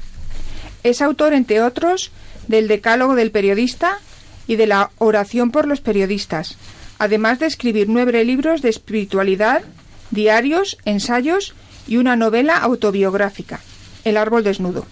[0.83, 2.11] Es autor, entre otros,
[2.47, 3.99] del Decálogo del Periodista
[4.47, 6.57] y de la Oración por los Periodistas,
[6.99, 9.63] además de escribir nueve libros de espiritualidad,
[10.11, 11.55] diarios, ensayos
[11.87, 13.59] y una novela autobiográfica,
[14.03, 14.85] El árbol desnudo.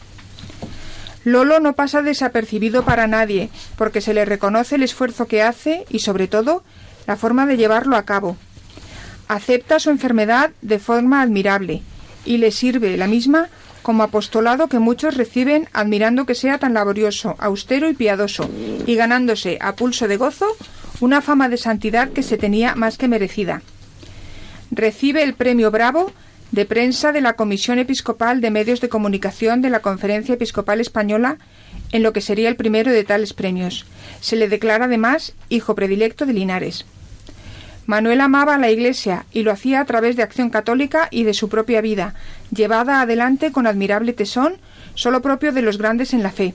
[1.23, 5.99] Lolo no pasa desapercibido para nadie, porque se le reconoce el esfuerzo que hace y,
[5.99, 6.63] sobre todo,
[7.07, 8.35] la forma de llevarlo a cabo.
[9.27, 11.81] Acepta su enfermedad de forma admirable
[12.25, 13.49] y le sirve la misma
[13.81, 18.49] como apostolado que muchos reciben admirando que sea tan laborioso, austero y piadoso,
[18.87, 20.47] y ganándose a pulso de gozo
[21.01, 23.61] una fama de santidad que se tenía más que merecida.
[24.71, 26.11] Recibe el premio Bravo
[26.51, 31.37] de prensa de la Comisión Episcopal de Medios de Comunicación de la Conferencia Episcopal Española,
[31.91, 33.85] en lo que sería el primero de tales premios.
[34.21, 36.85] Se le declara además hijo predilecto de Linares.
[37.85, 41.33] Manuel amaba a la Iglesia y lo hacía a través de acción católica y de
[41.33, 42.15] su propia vida,
[42.51, 44.55] llevada adelante con admirable tesón,
[44.95, 46.53] solo propio de los grandes en la fe.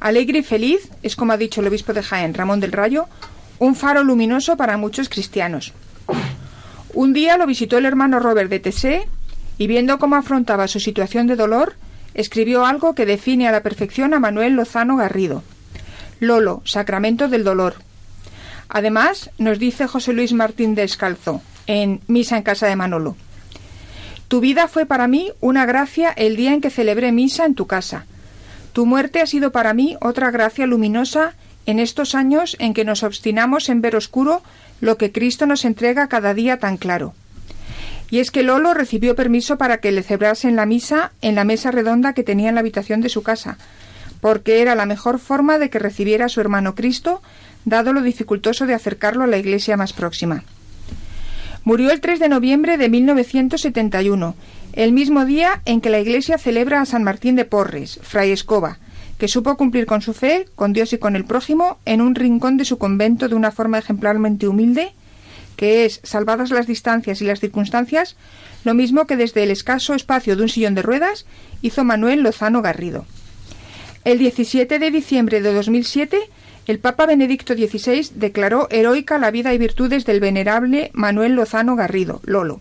[0.00, 3.06] Alegre y feliz es, como ha dicho el obispo de Jaén, Ramón del Rayo,
[3.58, 5.72] un faro luminoso para muchos cristianos.
[6.92, 9.08] Un día lo visitó el hermano Robert de Tessé
[9.56, 11.74] y viendo cómo afrontaba su situación de dolor,
[12.14, 15.42] escribió algo que define a la perfección a Manuel Lozano Garrido.
[16.20, 17.76] Lolo, Sacramento del Dolor.
[18.68, 23.16] Además, nos dice José Luis Martín Descalzo, en Misa en casa de Manolo.
[24.28, 27.66] Tu vida fue para mí una gracia el día en que celebré misa en tu
[27.66, 28.04] casa.
[28.74, 33.02] Tu muerte ha sido para mí otra gracia luminosa en estos años en que nos
[33.02, 34.42] obstinamos en ver oscuro
[34.82, 37.14] lo que Cristo nos entrega cada día tan claro.
[38.10, 41.70] Y es que Lolo recibió permiso para que le celebrasen la misa en la mesa
[41.70, 43.58] redonda que tenía en la habitación de su casa,
[44.20, 47.22] porque era la mejor forma de que recibiera a su hermano Cristo
[47.64, 50.44] dado lo dificultoso de acercarlo a la iglesia más próxima.
[51.64, 54.34] Murió el 3 de noviembre de 1971,
[54.72, 58.78] el mismo día en que la iglesia celebra a San Martín de Porres, fray Escoba,
[59.18, 62.56] que supo cumplir con su fe, con Dios y con el prójimo, en un rincón
[62.56, 64.92] de su convento de una forma ejemplarmente humilde,
[65.56, 68.16] que es, salvadas las distancias y las circunstancias,
[68.64, 71.26] lo mismo que desde el escaso espacio de un sillón de ruedas
[71.62, 73.06] hizo Manuel Lozano Garrido.
[74.04, 76.18] El 17 de diciembre de 2007
[76.68, 82.20] el Papa Benedicto XVI declaró heroica la vida y virtudes del venerable Manuel Lozano Garrido,
[82.24, 82.60] Lolo.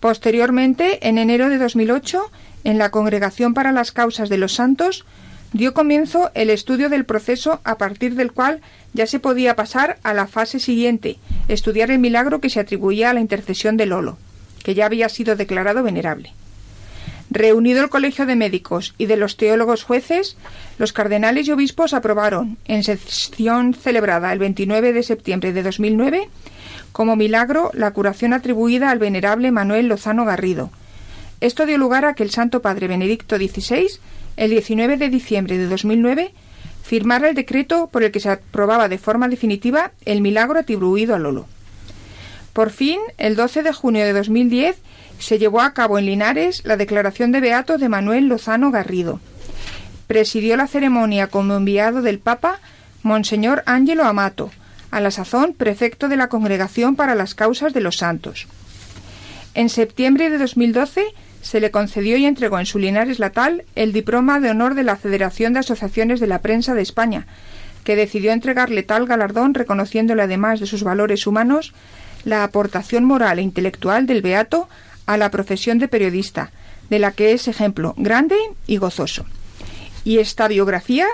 [0.00, 2.32] Posteriormente, en enero de 2008,
[2.64, 5.04] en la Congregación para las Causas de los Santos,
[5.52, 8.60] dio comienzo el estudio del proceso a partir del cual
[8.92, 13.14] ya se podía pasar a la fase siguiente, estudiar el milagro que se atribuía a
[13.14, 14.18] la intercesión de Lolo,
[14.64, 16.32] que ya había sido declarado venerable.
[17.32, 20.36] Reunido el Colegio de Médicos y de los teólogos jueces,
[20.78, 26.28] los cardenales y obispos aprobaron, en sesión celebrada el 29 de septiembre de 2009,
[26.92, 30.70] como milagro la curación atribuida al venerable Manuel Lozano Garrido.
[31.40, 33.88] Esto dio lugar a que el Santo Padre Benedicto XVI,
[34.36, 36.32] el 19 de diciembre de 2009,
[36.82, 41.18] firmara el decreto por el que se aprobaba de forma definitiva el milagro atribuido a
[41.18, 41.46] Lolo.
[42.52, 44.76] Por fin, el 12 de junio de 2010,
[45.22, 49.20] se llevó a cabo en Linares la declaración de Beato de Manuel Lozano Garrido.
[50.08, 52.58] Presidió la ceremonia como enviado del Papa
[53.04, 54.50] Monseñor Ángelo Amato,
[54.90, 58.48] a la sazón prefecto de la Congregación para las Causas de los Santos.
[59.54, 61.04] En septiembre de 2012
[61.40, 64.96] se le concedió y entregó en su Linares natal el diploma de honor de la
[64.96, 67.26] Federación de Asociaciones de la Prensa de España,
[67.84, 71.72] que decidió entregarle tal galardón reconociéndole además de sus valores humanos
[72.24, 74.68] la aportación moral e intelectual del beato
[75.12, 76.50] a la profesión de periodista,
[76.88, 79.26] de la que es ejemplo grande y gozoso.
[80.04, 81.06] Y esta biografía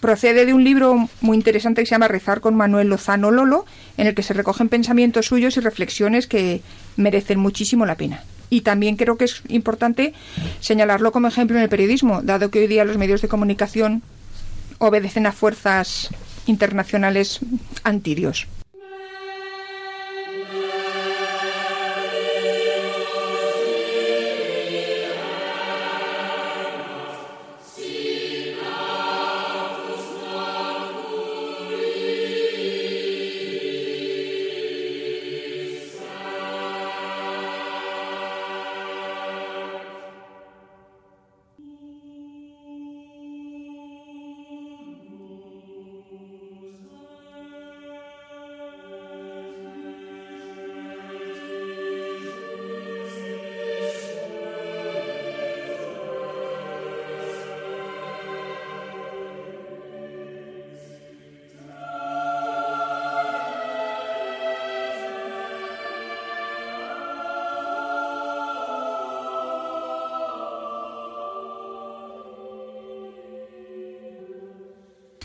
[0.00, 3.66] procede de un libro muy interesante que se llama Rezar con Manuel Lozano Lolo,
[3.98, 6.62] en el que se recogen pensamientos suyos y reflexiones que
[6.96, 8.24] merecen muchísimo la pena.
[8.48, 10.14] Y también creo que es importante
[10.60, 14.02] señalarlo como ejemplo en el periodismo, dado que hoy día los medios de comunicación
[14.78, 16.08] obedecen a fuerzas
[16.46, 17.40] internacionales
[17.84, 18.48] antirios.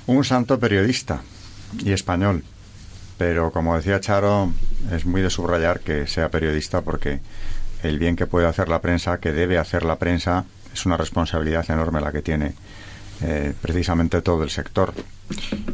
[0.08, 1.22] Un santo periodista
[1.84, 2.44] y español.
[3.18, 4.52] Pero como decía Charo,
[4.92, 7.22] es muy de subrayar que sea periodista porque
[7.82, 11.70] el bien que puede hacer la prensa, que debe hacer la prensa, es una responsabilidad
[11.70, 12.54] enorme la que tiene
[13.22, 14.94] eh, precisamente todo el sector.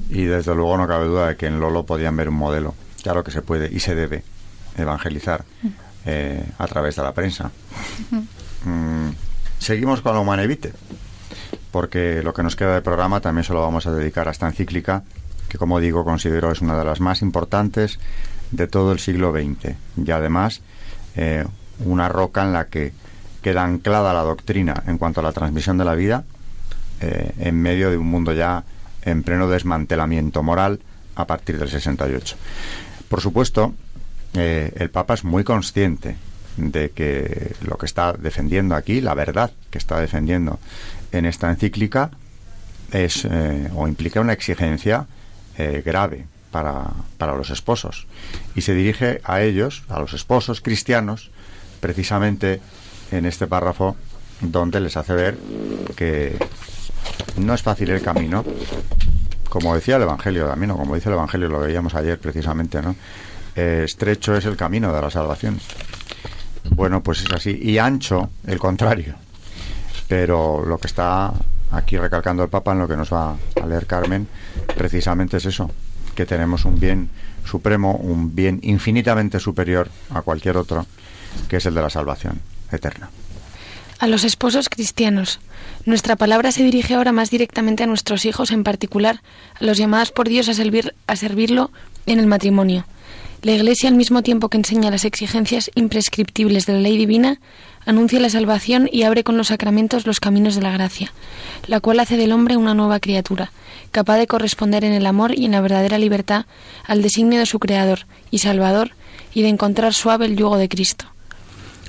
[0.10, 2.76] Y desde luego no cabe duda de que en Lolo podían ver un modelo.
[3.02, 4.24] Claro que se puede y se debe
[4.78, 5.44] evangelizar
[6.06, 7.52] eh, a través de la prensa.
[8.64, 9.10] Mm,
[9.58, 10.74] seguimos con la Humanevite
[11.72, 14.48] porque lo que nos queda de programa también se lo vamos a dedicar a esta
[14.48, 15.04] encíclica,
[15.50, 18.00] que como digo considero es una de las más importantes
[18.52, 20.62] de todo el siglo XX y además
[21.16, 21.46] eh,
[21.86, 22.94] una roca en la que
[23.42, 26.24] queda anclada la doctrina en cuanto a la transmisión de la vida
[27.00, 28.64] eh, en medio de un mundo ya
[29.04, 30.80] en pleno desmantelamiento moral
[31.16, 32.36] a partir del 68.
[33.10, 33.74] Por supuesto,
[34.34, 36.16] eh, el Papa es muy consciente
[36.58, 40.60] de que lo que está defendiendo aquí, la verdad que está defendiendo
[41.12, 42.12] en esta encíclica,
[42.92, 45.08] es eh, o implica una exigencia
[45.58, 46.88] eh, grave para,
[47.18, 48.08] para los esposos.
[48.56, 51.32] Y se dirige a ellos, a los esposos cristianos,
[51.80, 52.62] precisamente
[53.12, 53.96] en este párrafo
[54.42, 55.38] donde les hace ver
[55.96, 56.38] que
[57.38, 58.44] no es fácil el camino,
[59.50, 62.96] como decía el Evangelio también, o como dice el Evangelio, lo veíamos ayer precisamente, ¿no?
[63.56, 65.60] Eh, estrecho es el camino de la salvación.
[66.70, 67.58] Bueno, pues es así.
[67.62, 69.16] Y ancho, el contrario.
[70.08, 71.34] Pero lo que está
[71.72, 74.28] aquí recalcando el Papa en lo que nos va a leer Carmen,
[74.76, 75.72] precisamente es eso,
[76.16, 77.10] que tenemos un bien
[77.46, 80.86] supremo, un bien infinitamente superior a cualquier otro,
[81.48, 83.10] que es el de la salvación eterna.
[84.00, 85.40] A los esposos cristianos.
[85.86, 89.22] Nuestra palabra se dirige ahora más directamente a nuestros hijos, en particular
[89.60, 91.72] a los llamados por Dios a, servir, a servirlo
[92.08, 92.86] en el matrimonio.
[93.44, 97.40] La Iglesia, al mismo tiempo que enseña las exigencias imprescriptibles de la ley divina,
[97.88, 101.12] anuncia la salvación y abre con los sacramentos los caminos de la gracia,
[101.66, 103.52] la cual hace del hombre una nueva criatura,
[103.90, 106.46] capaz de corresponder en el amor y en la verdadera libertad
[106.86, 108.92] al designio de su Creador y Salvador
[109.34, 111.06] y de encontrar suave el yugo de Cristo.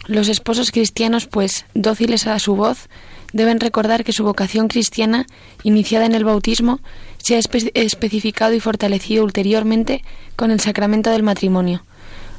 [0.07, 2.89] Los esposos cristianos, pues, dóciles a su voz,
[3.35, 5.27] deben recordar que su vocación cristiana,
[5.65, 6.81] iniciada en el bautismo,
[7.19, 10.03] se ha especificado y fortalecido ulteriormente
[10.37, 11.85] con el sacramento del matrimonio.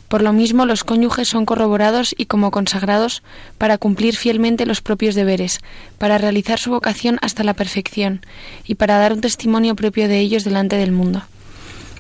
[0.08, 3.24] Por lo mismo, los cónyuges son corroborados y como consagrados
[3.58, 5.60] para cumplir fielmente los propios deberes,
[5.98, 8.22] para realizar su vocación hasta la perfección
[8.66, 11.24] y para dar un testimonio propio de ellos delante del mundo.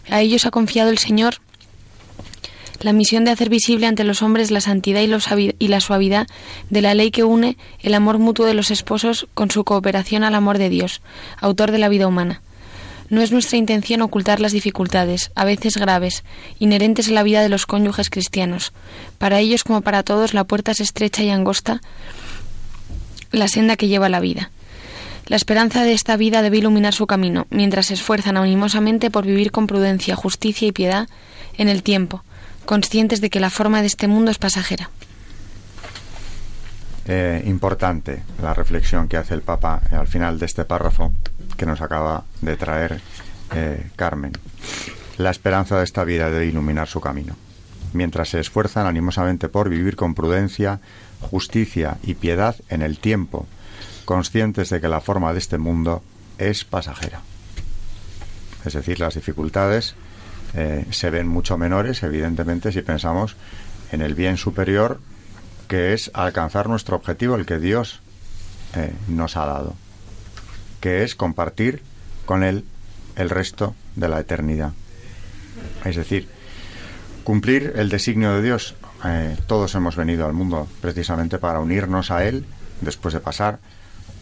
[0.09, 1.35] A ellos ha confiado el Señor
[2.83, 6.27] la misión de hacer visible ante los hombres la santidad y la suavidad
[6.69, 10.35] de la ley que une el amor mutuo de los esposos con su cooperación al
[10.35, 11.01] amor de Dios,
[11.39, 12.41] autor de la vida humana.
[13.13, 16.23] No es nuestra intención ocultar las dificultades, a veces graves,
[16.57, 18.73] inherentes a la vida de los cónyuges cristianos.
[19.19, 21.79] Para ellos como para todos la puerta es estrecha y angosta,
[23.31, 24.49] la senda que lleva la vida.
[25.27, 29.51] La esperanza de esta vida debe iluminar su camino, mientras se esfuerzan animosamente por vivir
[29.51, 31.07] con prudencia, justicia y piedad
[31.55, 32.23] en el tiempo,
[32.65, 34.89] conscientes de que la forma de este mundo es pasajera.
[37.05, 41.11] Eh, importante la reflexión que hace el Papa al final de este párrafo
[41.57, 43.01] que nos acaba de traer
[43.53, 44.31] eh, Carmen.
[45.17, 47.35] La esperanza de esta vida debe iluminar su camino.
[47.93, 50.79] Mientras se esfuerzan animosamente por vivir con prudencia,
[51.21, 53.45] justicia y piedad en el tiempo,
[54.05, 56.01] conscientes de que la forma de este mundo
[56.37, 57.21] es pasajera.
[58.65, 59.95] Es decir, las dificultades
[60.55, 63.35] eh, se ven mucho menores, evidentemente, si pensamos
[63.91, 64.99] en el bien superior
[65.73, 67.99] que es alcanzar nuestro objetivo, el que Dios
[68.75, 69.73] eh, nos ha dado,
[70.81, 71.81] que es compartir
[72.27, 72.63] con Él
[73.15, 74.73] el resto de la eternidad.
[75.83, 76.29] Es decir,
[77.23, 78.75] cumplir el designio de Dios.
[79.03, 82.45] Eh, todos hemos venido al mundo precisamente para unirnos a Él
[82.81, 83.57] después de pasar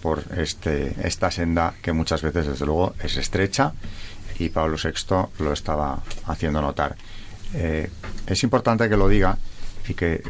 [0.02, 3.74] por este, esta senda que muchas veces, desde luego, es estrecha
[4.40, 6.96] y Pablo VI lo estaba haciendo notar.
[7.54, 7.92] Eh,
[8.26, 9.38] es importante que lo diga
[9.90, 10.24] y que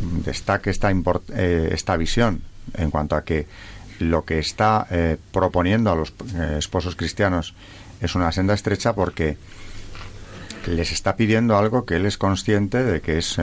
[0.00, 2.42] destaque esta, eh, esta visión
[2.74, 3.46] en cuanto a que
[3.98, 7.54] lo que está eh, proponiendo a los eh, esposos cristianos
[8.00, 9.36] es una senda estrecha porque
[10.66, 13.40] les está pidiendo algo que él es consciente de que es,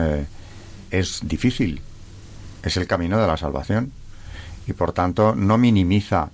[0.90, 1.82] es difícil,
[2.62, 3.92] es el camino de la salvación
[4.66, 6.30] y por tanto no minimiza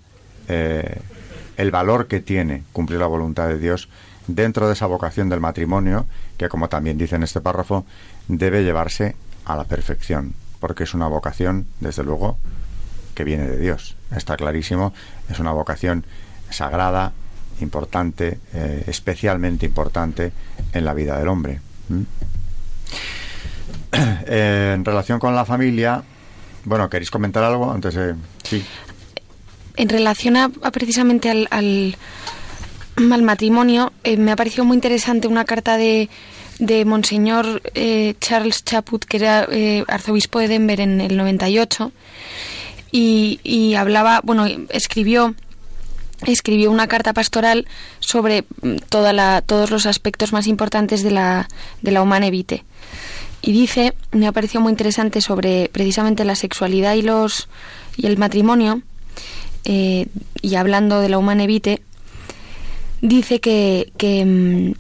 [0.49, 3.89] el valor que tiene cumplir la voluntad de Dios
[4.27, 6.07] dentro de esa vocación del matrimonio
[6.37, 7.87] que como también dice en este párrafo
[8.29, 12.39] debe llevarse a la perfección, porque es una vocación, desde luego,
[13.15, 13.97] que viene de Dios.
[14.15, 14.93] Está clarísimo,
[15.29, 16.05] es una vocación
[16.51, 17.13] sagrada,
[17.61, 20.33] importante, eh, especialmente importante
[20.73, 21.61] en la vida del hombre.
[23.95, 26.03] Eh, en relación con la familia,
[26.65, 28.15] bueno, ¿queréis comentar algo antes de...?
[28.43, 28.65] Sí.
[29.77, 31.95] En relación a, precisamente al, al,
[33.23, 36.09] matrimonio, eh, me ha parecido muy interesante una carta de,
[36.59, 41.93] de Monseñor eh, Charles Chaput, que era eh, arzobispo de Denver en el 98,
[42.91, 45.35] y, y hablaba, bueno, escribió
[46.27, 47.67] escribió una carta pastoral
[47.99, 51.49] sobre mm, toda la, todos los aspectos más importantes de la,
[51.81, 52.27] de la humana.
[52.27, 57.49] Y dice, me ha parecido muy interesante sobre precisamente la sexualidad y los
[57.97, 58.83] y el matrimonio,
[59.65, 60.07] eh,
[60.41, 61.83] y hablando de la humana evite,
[63.01, 64.75] dice que, que mm,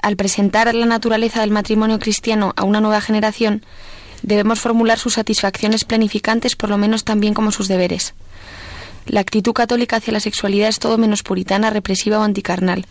[0.00, 3.64] al presentar la naturaleza del matrimonio cristiano a una nueva generación,
[4.22, 8.14] debemos formular sus satisfacciones planificantes por lo menos tan bien como sus deberes.
[9.06, 12.86] La actitud católica hacia la sexualidad es todo menos puritana, represiva o anticarnal.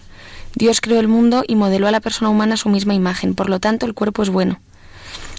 [0.56, 3.50] Dios creó el mundo y modeló a la persona humana a su misma imagen, por
[3.50, 4.60] lo tanto el cuerpo es bueno.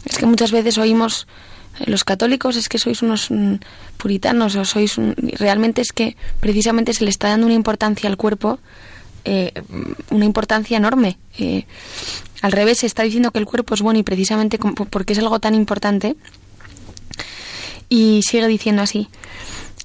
[0.05, 1.27] Es que muchas veces oímos
[1.81, 3.55] eh, los católicos es que sois unos mm,
[3.97, 4.97] puritanos o sois
[5.39, 8.61] realmente es que precisamente se le está dando una importancia al cuerpo
[9.31, 9.53] eh,
[10.09, 11.19] una importancia enorme.
[11.39, 11.67] Eh,
[12.41, 15.39] al revés, se está diciendo que el cuerpo es bueno y precisamente porque es algo
[15.39, 16.17] tan importante.
[17.91, 19.09] Y sigue diciendo así.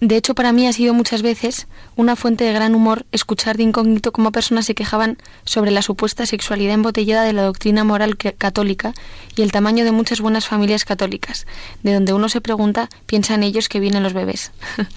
[0.04, 3.64] De hecho, para mí ha sido muchas veces una fuente de gran humor escuchar de
[3.64, 8.94] incógnito cómo personas se quejaban sobre la supuesta sexualidad embotellada de la doctrina moral católica
[9.38, 11.48] y el tamaño de muchas buenas familias católicas,
[11.84, 14.52] de donde uno se pregunta, ¿piensan ellos que vienen los bebés?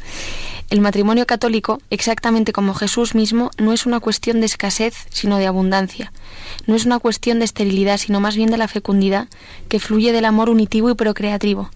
[0.71, 5.47] El matrimonio católico, exactamente como Jesús mismo, no es una cuestión de escasez, sino de
[5.47, 6.13] abundancia.
[6.67, 9.29] No es una cuestión de esterilidad, sino más bien de la fecundidad,
[9.69, 11.71] que fluye del amor unitivo y procreativo.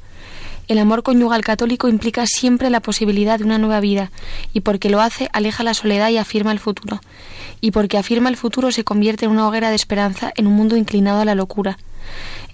[0.70, 4.12] El amor conyugal católico implica siempre la posibilidad de una nueva vida,
[4.52, 7.00] y porque lo hace, aleja la soledad y afirma el futuro.
[7.60, 10.76] Y porque afirma el futuro se convierte en una hoguera de esperanza en un mundo
[10.76, 11.76] inclinado a la locura.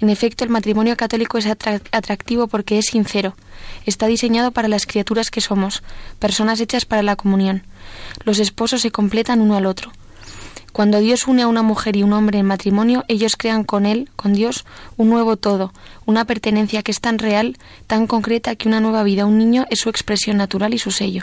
[0.01, 3.37] En efecto, el matrimonio católico es atractivo porque es sincero.
[3.85, 5.83] Está diseñado para las criaturas que somos,
[6.19, 7.65] personas hechas para la comunión.
[8.25, 9.93] Los esposos se completan uno al otro.
[10.77, 14.11] Cuando Dios une a una mujer y un hombre en matrimonio, ellos crean con Él,
[14.15, 14.67] con Dios,
[14.99, 15.73] un nuevo todo,
[16.05, 17.57] una pertenencia que es tan real,
[17.87, 21.23] tan concreta que una nueva vida, un niño, es su expresión natural y su sello.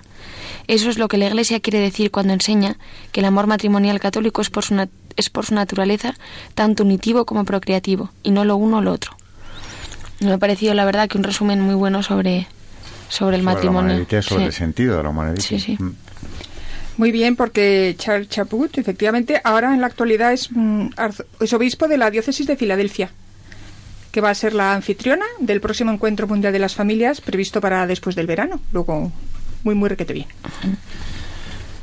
[0.66, 2.78] Eso es lo que la Iglesia quiere decir cuando enseña
[3.12, 4.88] que el amor matrimonial católico es por su,
[5.18, 6.16] es por su naturaleza
[6.56, 9.16] tanto unitivo como procreativo, y no lo uno o lo otro.
[10.20, 12.48] Me ha parecido, la verdad, que un resumen muy bueno sobre,
[13.08, 14.04] sobre el matrimonio.
[14.24, 15.38] sobre el sentido de la humanidad.
[15.42, 15.78] Sí, sí.
[15.80, 15.92] Mm.
[16.98, 20.90] Muy bien, porque Charles Chaput, efectivamente, ahora en la actualidad es, mm,
[21.40, 23.10] es obispo de la diócesis de Filadelfia,
[24.12, 27.88] que va a ser la anfitriona del próximo encuentro mundial de las familias previsto para
[27.88, 28.60] después del verano.
[28.72, 29.12] Luego,
[29.64, 30.28] muy, muy requete bien.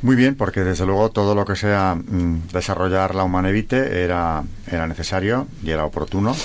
[0.01, 4.87] Muy bien, porque desde luego todo lo que sea mm, desarrollar la Humanevite era, era
[4.87, 6.35] necesario y era oportuno.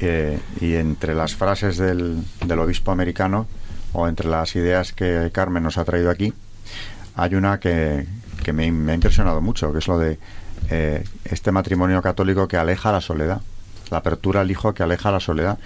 [0.00, 3.46] Eh, y entre las frases del, del obispo americano
[3.92, 6.32] o entre las ideas que Carmen nos ha traído aquí,
[7.14, 8.06] hay una que,
[8.52, 10.18] me, ha impresionado mucho, que es lo de
[10.70, 13.40] eh, este matrimonio católico que aleja la soledad.
[13.90, 15.58] la apertura al hijo que aleja la soledad.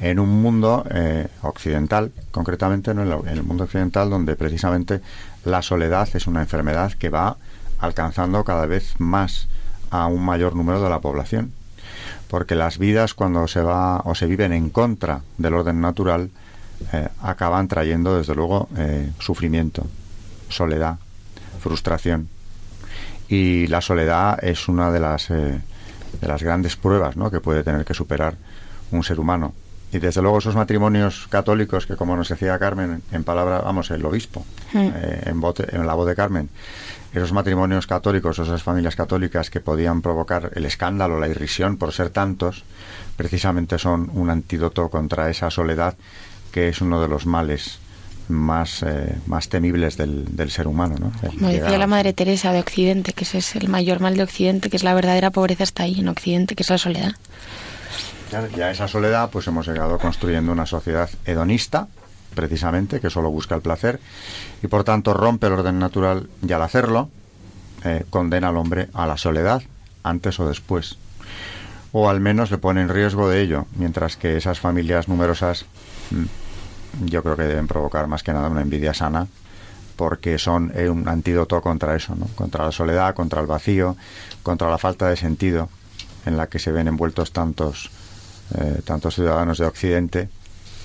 [0.00, 5.00] En un mundo eh, occidental, concretamente en el, en el mundo occidental, donde precisamente
[5.44, 7.36] la soledad es una enfermedad que va
[7.78, 9.48] alcanzando cada vez más
[9.90, 11.52] a un mayor número de la población.
[12.28, 16.30] Porque las vidas cuando se va o se viven en contra del orden natural
[16.92, 19.86] eh, acaban trayendo desde luego eh, sufrimiento,
[20.48, 20.96] soledad,
[21.60, 22.28] frustración.
[23.28, 25.60] Y la soledad es una de las, eh,
[26.20, 27.30] de las grandes pruebas ¿no?
[27.30, 28.36] que puede tener que superar
[28.92, 29.52] un ser humano.
[29.92, 34.04] Y desde luego esos matrimonios católicos que, como nos decía Carmen, en palabra, vamos, el
[34.04, 34.44] obispo,
[34.74, 36.50] eh, en, bote- en la voz de Carmen,
[37.12, 42.10] esos matrimonios católicos, esas familias católicas que podían provocar el escándalo, la irrisión por ser
[42.10, 42.64] tantos,
[43.16, 45.94] precisamente son un antídoto contra esa soledad
[46.52, 47.78] que es uno de los males
[48.28, 50.96] más, eh, más temibles del, del ser humano.
[50.98, 51.12] ¿no?
[51.30, 54.70] Como decía la Madre Teresa de Occidente, que ese es el mayor mal de Occidente,
[54.70, 57.12] que es la verdadera pobreza está ahí en Occidente, que es la soledad.
[58.30, 61.88] Claro, y a esa soledad pues hemos llegado construyendo una sociedad hedonista,
[62.34, 64.00] precisamente, que solo busca el placer
[64.62, 67.08] y por tanto rompe el orden natural y al hacerlo
[67.84, 69.62] eh, condena al hombre a la soledad,
[70.02, 70.98] antes o después.
[71.92, 75.66] O al menos le pone en riesgo de ello, mientras que esas familias numerosas
[76.10, 76.24] mm,
[77.04, 79.26] yo creo que deben provocar más que nada una envidia sana
[79.96, 82.26] porque son eh, un antídoto contra eso, ¿no?
[82.34, 83.96] contra la soledad, contra el vacío,
[84.42, 85.68] contra la falta de sentido
[86.26, 87.90] en la que se ven envueltos tantos,
[88.58, 90.28] eh, tantos ciudadanos de Occidente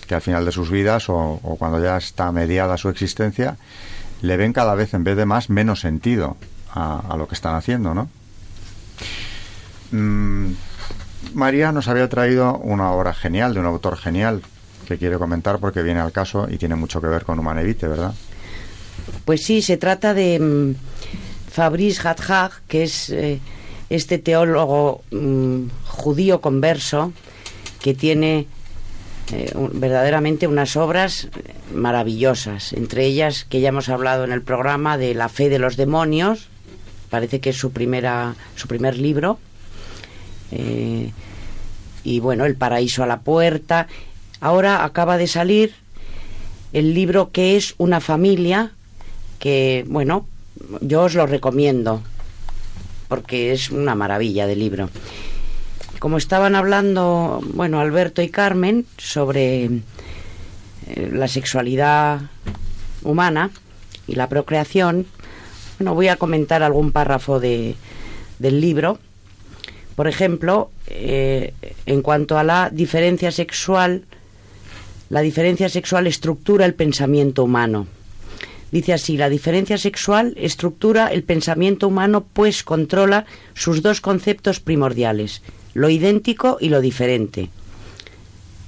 [0.07, 3.57] que al final de sus vidas o, o cuando ya está mediada su existencia
[4.21, 6.37] le ven cada vez en vez de más menos sentido
[6.73, 8.09] a, lo que están haciendo, ¿no?
[9.91, 10.53] Mm,
[11.33, 14.41] María nos había traído una obra genial de un autor genial
[14.91, 18.13] que quiere comentar porque viene al caso y tiene mucho que ver con Humanevite, ¿verdad?
[19.23, 20.75] Pues sí, se trata de mm,
[21.49, 23.39] Fabrice Hadhag, que es eh,
[23.89, 27.13] este teólogo mm, judío converso
[27.81, 28.47] que tiene
[29.31, 31.29] eh, verdaderamente unas obras
[31.73, 35.77] maravillosas, entre ellas que ya hemos hablado en el programa de La fe de los
[35.77, 36.49] demonios,
[37.09, 39.39] parece que es su primera su primer libro.
[40.51, 41.11] Eh,
[42.03, 43.87] y bueno, El paraíso a la puerta.
[44.41, 45.75] Ahora acaba de salir
[46.73, 48.71] el libro que es una familia
[49.39, 50.27] que, bueno,
[50.81, 52.01] yo os lo recomiendo
[53.07, 54.89] porque es una maravilla de libro.
[55.99, 62.21] Como estaban hablando, bueno, Alberto y Carmen sobre eh, la sexualidad
[63.03, 63.51] humana
[64.07, 65.05] y la procreación,
[65.77, 67.75] bueno, voy a comentar algún párrafo de,
[68.39, 68.97] del libro.
[69.95, 71.53] Por ejemplo, eh,
[71.85, 74.05] en cuanto a la diferencia sexual,
[75.11, 77.85] la diferencia sexual estructura el pensamiento humano.
[78.71, 85.41] Dice así, la diferencia sexual estructura el pensamiento humano pues controla sus dos conceptos primordiales,
[85.73, 87.49] lo idéntico y lo diferente.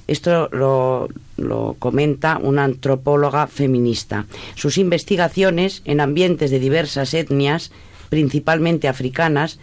[0.06, 4.26] Esto lo, lo comenta una antropóloga feminista.
[4.54, 7.72] Sus investigaciones en ambientes de diversas etnias,
[8.10, 9.58] principalmente africanas,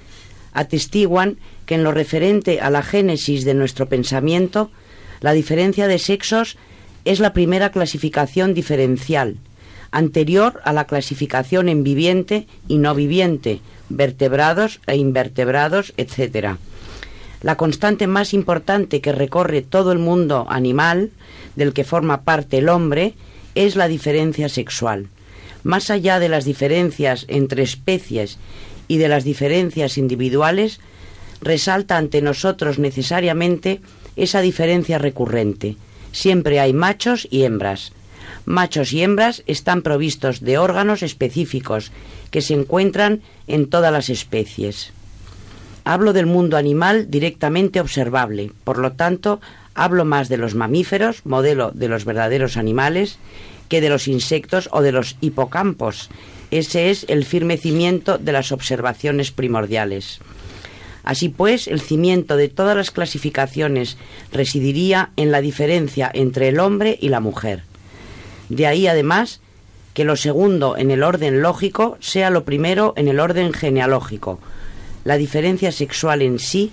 [0.52, 4.72] atestiguan que en lo referente a la génesis de nuestro pensamiento,
[5.20, 6.58] la diferencia de sexos
[7.06, 9.38] es la primera clasificación diferencial,
[9.92, 16.56] anterior a la clasificación en viviente y no viviente, vertebrados e invertebrados, etc.
[17.42, 21.12] La constante más importante que recorre todo el mundo animal,
[21.56, 23.16] del que forma parte el hombre,
[23.56, 25.08] es la diferencia sexual.
[25.64, 28.38] Más allá de las diferencias entre especies
[28.88, 30.80] y de las diferencias individuales,
[31.42, 33.82] resalta ante nosotros necesariamente
[34.16, 35.76] esa diferencia recurrente.
[36.12, 37.94] Siempre hay machos y hembras.
[38.46, 41.92] Machos y hembras están provistos de órganos específicos
[42.32, 44.94] que se encuentran en todas las especies.
[45.84, 49.42] Hablo del mundo animal directamente observable, por lo tanto,
[49.74, 53.18] hablo más de los mamíferos, modelo de los verdaderos animales,
[53.68, 56.10] que de los insectos o de los hipocampos.
[56.52, 60.20] Ese es el firme cimiento de las observaciones primordiales.
[61.04, 63.98] Así pues, el cimiento de todas las clasificaciones
[64.32, 67.64] residiría en la diferencia entre el hombre y la mujer.
[68.50, 69.42] De ahí, además,
[69.94, 74.40] que lo segundo en el orden lógico sea lo primero en el orden genealógico.
[75.04, 76.72] La diferencia sexual en sí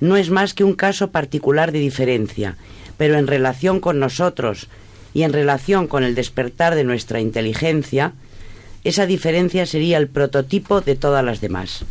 [0.00, 2.56] no es más que un caso particular de diferencia,
[2.96, 4.68] pero en relación con nosotros
[5.12, 8.12] y en relación con el despertar de nuestra inteligencia,
[8.82, 11.84] esa diferencia sería el prototipo de todas las demás.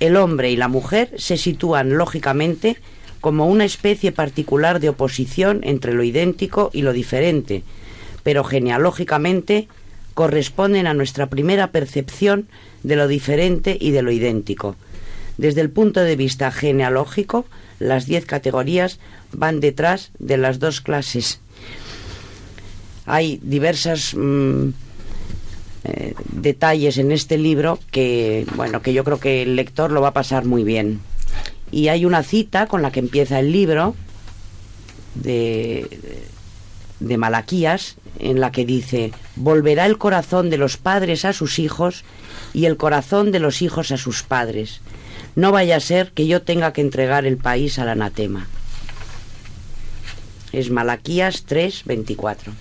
[0.00, 2.78] El hombre y la mujer se sitúan lógicamente
[3.20, 7.62] como una especie particular de oposición entre lo idéntico y lo diferente,
[8.22, 9.68] pero genealógicamente
[10.14, 12.48] corresponden a nuestra primera percepción
[12.82, 14.76] de lo diferente y de lo idéntico.
[15.36, 17.46] Desde el punto de vista genealógico,
[17.78, 18.98] las diez categorías
[19.32, 21.40] van detrás de las dos clases.
[23.06, 24.70] Hay diversas mm,
[25.84, 30.08] eh, detalles en este libro que, bueno, que yo creo que el lector lo va
[30.08, 31.00] a pasar muy bien.
[31.70, 33.94] Y hay una cita con la que empieza el libro
[35.14, 36.26] de,
[37.00, 42.04] de Malaquías en la que dice, volverá el corazón de los padres a sus hijos
[42.52, 44.80] y el corazón de los hijos a sus padres.
[45.36, 48.46] No vaya a ser que yo tenga que entregar el país al anatema.
[50.52, 52.52] Es Malaquías 3, 24.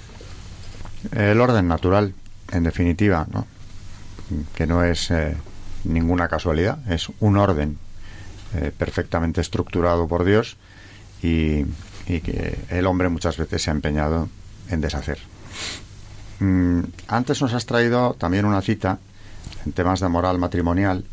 [1.16, 2.14] El orden natural,
[2.52, 3.46] en definitiva, ¿no?
[4.54, 5.36] que no es eh,
[5.84, 7.78] ninguna casualidad, es un orden
[8.56, 10.58] eh, perfectamente estructurado por Dios
[11.22, 11.66] y,
[12.06, 14.30] que el hombre muchas veces se ha empeñado
[14.70, 15.20] en deshacer.
[16.40, 18.98] Mm, antes nos has traído también una cita
[19.64, 21.06] en temas de moral matrimonial,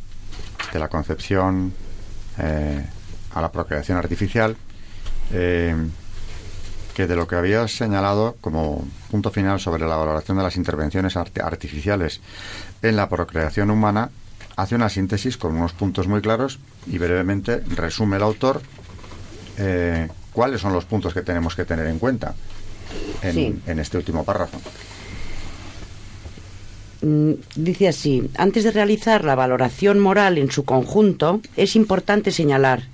[0.72, 1.74] de la concepción
[2.38, 2.82] eh,
[3.34, 4.56] a la procreación artificial,
[6.96, 11.14] que de lo que habías señalado como punto final sobre la valoración de las intervenciones
[11.14, 12.22] artificiales
[12.80, 14.08] en la procreación humana,
[14.56, 18.62] hace una síntesis con unos puntos muy claros y brevemente resume el autor
[19.58, 22.34] eh, cuáles son los puntos que tenemos que tener en cuenta
[23.20, 24.58] en, en este último párrafo.
[27.02, 32.84] Mm, dice así, antes de realizar la valoración moral en su conjunto, es importante señalar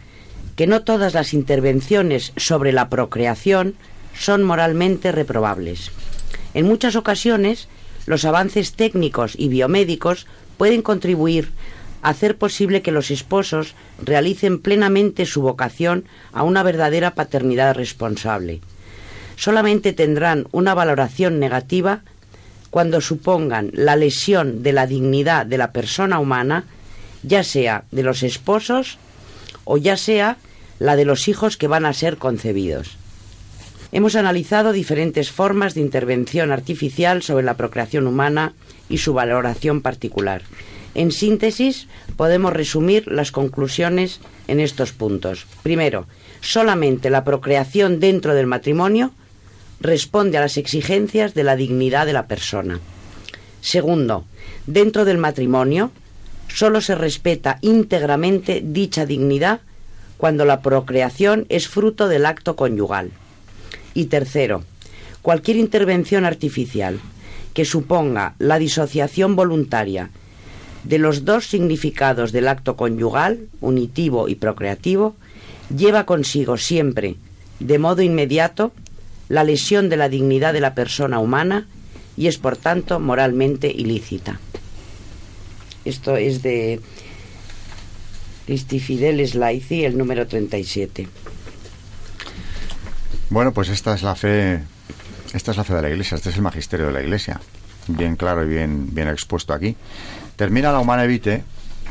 [0.57, 3.77] que no todas las intervenciones sobre la procreación
[4.19, 5.91] son moralmente reprobables.
[6.55, 7.69] En muchas ocasiones,
[8.07, 11.51] los avances técnicos y biomédicos pueden contribuir
[12.03, 18.61] a hacer posible que los esposos realicen plenamente su vocación a una verdadera paternidad responsable.
[19.37, 22.03] Solamente tendrán una valoración negativa
[22.71, 26.65] cuando supongan la lesión de la dignidad de la persona humana,
[27.23, 28.99] ya sea de los esposos
[29.65, 30.39] o ya sea
[30.79, 32.97] la de los hijos que van a ser concebidos.
[33.95, 38.55] Hemos analizado diferentes formas de intervención artificial sobre la procreación humana
[38.89, 40.41] y su valoración particular.
[40.95, 45.47] En síntesis, podemos resumir las conclusiones en estos puntos.
[45.63, 46.07] Primero,
[46.41, 49.13] solamente la procreación dentro del matrimonio
[49.79, 52.81] responde a las exigencias de la dignidad de la persona.
[53.61, 54.25] Segundo,
[54.67, 55.93] dentro del matrimonio
[56.49, 59.61] solo se respeta íntegramente dicha dignidad
[60.17, 63.11] cuando la procreación es fruto del acto conyugal.
[63.95, 64.65] Y tercero,
[65.23, 67.01] cualquier intervención artificial
[67.55, 70.11] que suponga la disociación voluntaria
[70.85, 75.15] de los dos significados del acto conyugal, unitivo y procreativo,
[75.75, 77.17] lleva consigo siempre,
[77.61, 78.73] de modo inmediato,
[79.29, 81.69] la lesión de la dignidad de la persona humana
[82.17, 84.41] y es por tanto moralmente ilícita.
[85.85, 86.81] Esto es de
[88.47, 91.09] Fideles Laici, el número 37.
[93.33, 94.61] Bueno, pues esta es la fe,
[95.33, 97.41] esta es la fe de la Iglesia, este es el magisterio de la Iglesia,
[97.89, 99.75] bien claro y bien, bien expuesto aquí.
[100.37, 101.43] Termina la Humana Evite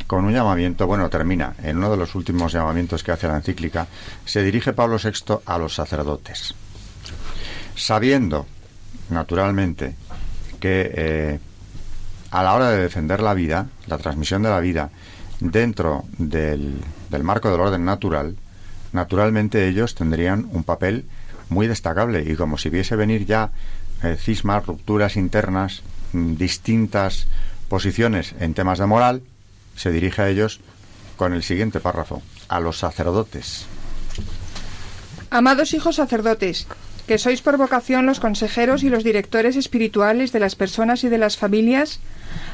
[0.08, 3.88] con un llamamiento, bueno, termina, en uno de los últimos llamamientos que hace la encíclica,
[4.24, 6.54] se dirige Pablo VI a los sacerdotes
[7.76, 8.46] sabiendo,
[9.10, 9.96] naturalmente,
[10.60, 11.40] que eh,
[12.30, 14.92] a la hora de defender la vida, la transmisión de la vida,
[15.40, 16.80] dentro del,
[17.24, 18.36] marco del orden natural,
[18.94, 21.06] naturalmente ellos tendrían un papel
[21.52, 23.52] muy destacable y como si viese venir ya
[24.04, 25.84] eh, cismas, rupturas internas,
[26.14, 27.28] mm, distintas
[27.68, 29.22] posiciones en temas de moral,
[29.76, 30.62] se dirige a ellos
[31.18, 33.66] con el siguiente párrafo, a los sacerdotes.
[35.30, 36.68] Amados hijos sacerdotes,
[37.08, 41.18] que sois por vocación los consejeros y los directores espirituales de las personas y de
[41.18, 42.00] las familias,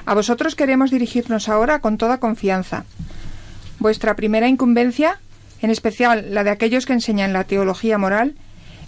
[0.05, 2.85] a vosotros queremos dirigirnos ahora con toda confianza.
[3.79, 5.19] Vuestra primera incumbencia,
[5.61, 8.35] en especial la de aquellos que enseñan la teología moral,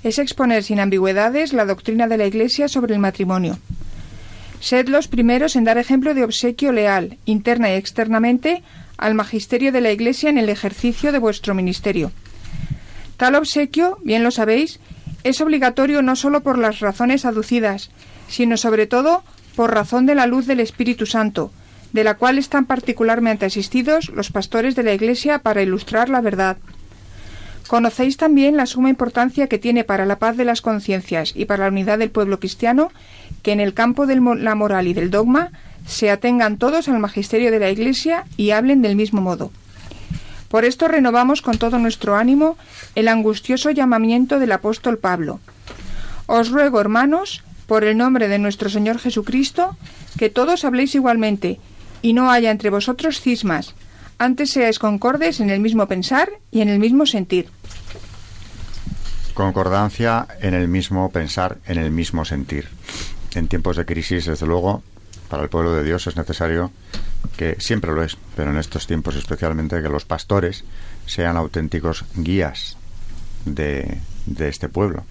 [0.03, 3.57] es exponer sin ambigüedades la doctrina de la Iglesia sobre el matrimonio.
[4.59, 8.63] Sed los primeros en dar ejemplo de obsequio leal, interna y externamente,
[8.97, 12.11] al magisterio de la Iglesia en el ejercicio de vuestro ministerio.
[13.17, 14.79] Tal obsequio, bien lo sabéis,
[15.23, 17.89] es obligatorio no sólo por las razones aducidas,
[18.27, 19.23] sino sobre todo
[19.55, 21.51] por razón de la luz del Espíritu Santo,
[21.93, 26.57] de la cual están particularmente asistidos los pastores de la Iglesia para ilustrar la verdad.
[27.69, 31.65] Conocéis también la suma importancia que tiene para la paz de las conciencias y para
[31.65, 32.91] la unidad del pueblo cristiano
[33.43, 35.51] que en el campo de la moral y del dogma
[35.85, 39.51] se atengan todos al magisterio de la Iglesia y hablen del mismo modo.
[40.47, 42.57] Por esto renovamos con todo nuestro ánimo
[42.95, 45.39] el angustioso llamamiento del apóstol Pablo.
[46.25, 49.77] Os ruego, hermanos, por el nombre de nuestro Señor Jesucristo,
[50.17, 51.59] que todos habléis igualmente,
[52.01, 53.75] y no haya entre vosotros cismas,
[54.17, 57.47] antes seáis concordes en el mismo pensar y en el mismo sentir.
[59.39, 62.67] Concordancia en el mismo pensar, en el mismo sentir.
[63.35, 64.83] En tiempos de crisis, desde luego,
[65.29, 66.71] para el pueblo de Dios es necesario
[67.37, 70.65] que siempre lo es, pero en estos tiempos especialmente que los pastores
[71.05, 72.75] sean auténticos guías
[73.45, 73.99] de,
[74.39, 75.05] este pueblo.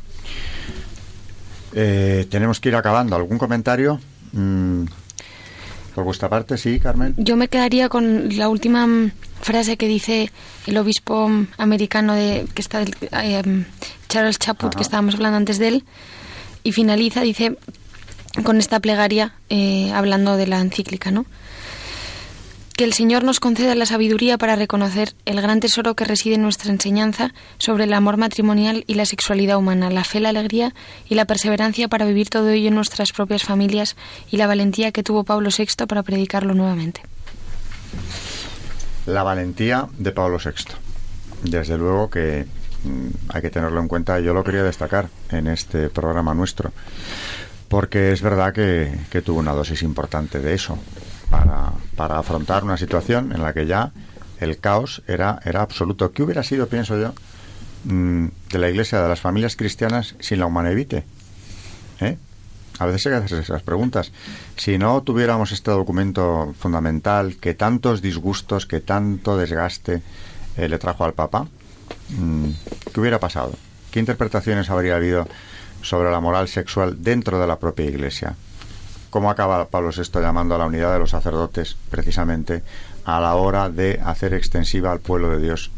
[1.72, 3.16] Eh, tenemos que ir acabando.
[3.16, 3.98] ¿Algún comentario?
[4.32, 4.82] Mm,
[5.94, 7.14] por vuestra parte, sí, Carmen.
[7.16, 9.10] Yo me quedaría con la última mm,
[9.40, 10.30] frase que dice
[10.66, 13.64] el obispo mm, americano de que está eh,
[14.08, 15.84] Charles Chaput, que estábamos hablando antes de él,
[16.64, 17.58] y finaliza, dice,
[18.42, 21.26] con esta plegaria, eh, hablando de la encíclica, ¿no?
[22.76, 26.42] Que el Señor nos conceda la sabiduría para reconocer el gran tesoro que reside en
[26.42, 30.74] nuestra enseñanza sobre el amor matrimonial y la sexualidad humana, la fe, la alegría
[31.08, 33.96] y la perseverancia para vivir todo ello en nuestras propias familias
[34.30, 37.02] y la valentía que tuvo Pablo VI para predicarlo nuevamente.
[39.06, 40.74] La valentía de Pablo VI.
[41.50, 42.46] Desde luego que
[43.28, 44.20] hay que tenerlo en cuenta.
[44.20, 46.72] Yo lo quería destacar en este programa nuestro,
[47.68, 50.78] porque es verdad que, tuvo una dosis importante de eso
[51.30, 53.92] para, para afrontar una situación en la que ya
[54.40, 56.12] el caos era, era absoluto.
[56.12, 57.12] ¿Qué hubiera sido, pienso yo,
[57.84, 61.04] mm, de la Iglesia, de las familias cristianas sin la humanevite?
[62.00, 62.16] ¿Eh?
[62.78, 64.12] A veces hay que hacer esas preguntas.
[64.56, 70.02] Si no tuviéramos este documento fundamental que tantos disgustos, que tanto desgaste
[70.56, 71.57] eh, le trajo al Papa, mm,
[72.92, 73.52] ¿qué hubiera pasado?
[73.90, 75.26] ¿Qué interpretaciones habría habido
[75.82, 78.36] sobre la moral sexual dentro de la propia Iglesia?
[79.10, 82.62] cómo acaba Pablo VI llamando a la unidad de los sacerdotes precisamente
[83.04, 85.70] a la hora de hacer extensiva al pueblo de Dios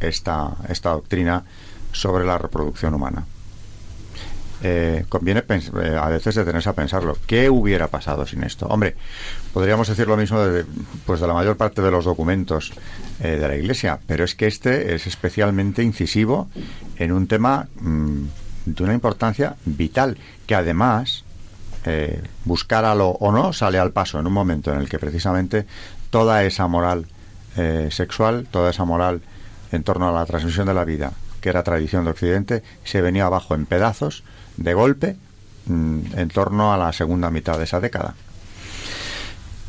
[0.00, 1.44] esta, esta doctrina
[1.92, 3.26] sobre la reproducción humana.
[4.62, 7.16] Eh, conviene eh, a veces detenerse a pensarlo.
[7.26, 8.66] ¿Qué hubiera pasado sin esto?
[8.66, 8.94] Hombre,
[9.54, 10.66] podríamos decir lo mismo de,
[11.06, 12.72] pues de la mayor parte de los documentos
[13.20, 16.48] eh, de la Iglesia, pero es que este es especialmente incisivo
[16.98, 18.24] en un tema mm,
[18.66, 21.24] de una importancia vital, que además
[21.86, 25.64] eh, buscáralo o no, sale al paso en un momento en el que precisamente
[26.10, 27.06] toda esa moral
[27.90, 29.20] sexual, toda esa moral
[29.72, 33.26] en torno a la transmisión de la vida, que era tradición de Occidente, se venía
[33.26, 34.22] abajo en pedazos,
[34.60, 35.16] de golpe,
[35.66, 38.14] mm, en torno a la segunda mitad de esa década.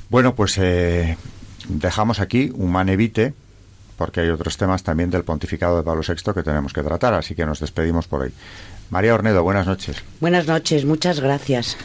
[0.10, 1.18] Bueno, pues eh,
[1.68, 3.34] dejamos aquí un manevite,
[3.98, 7.34] porque hay otros temas también del pontificado de Pablo VI que tenemos que tratar, así
[7.34, 8.34] que nos despedimos por hoy.
[8.90, 10.04] María Ornedo, buenas noches.
[10.20, 11.78] Buenas noches, muchas gracias.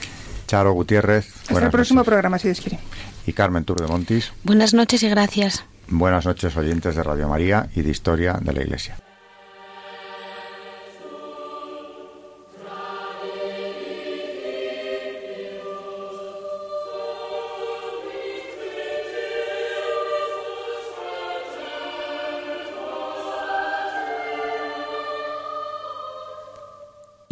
[0.49, 1.33] Charo Gutiérrez.
[1.49, 2.81] Hasta el próximo programa, si Dios quiere.
[3.27, 4.33] Y Carmen Tur de Montis.
[4.43, 5.65] Buenas noches y gracias.
[5.89, 8.97] Buenas noches, oyentes de Radio María y de Historia de la Iglesia.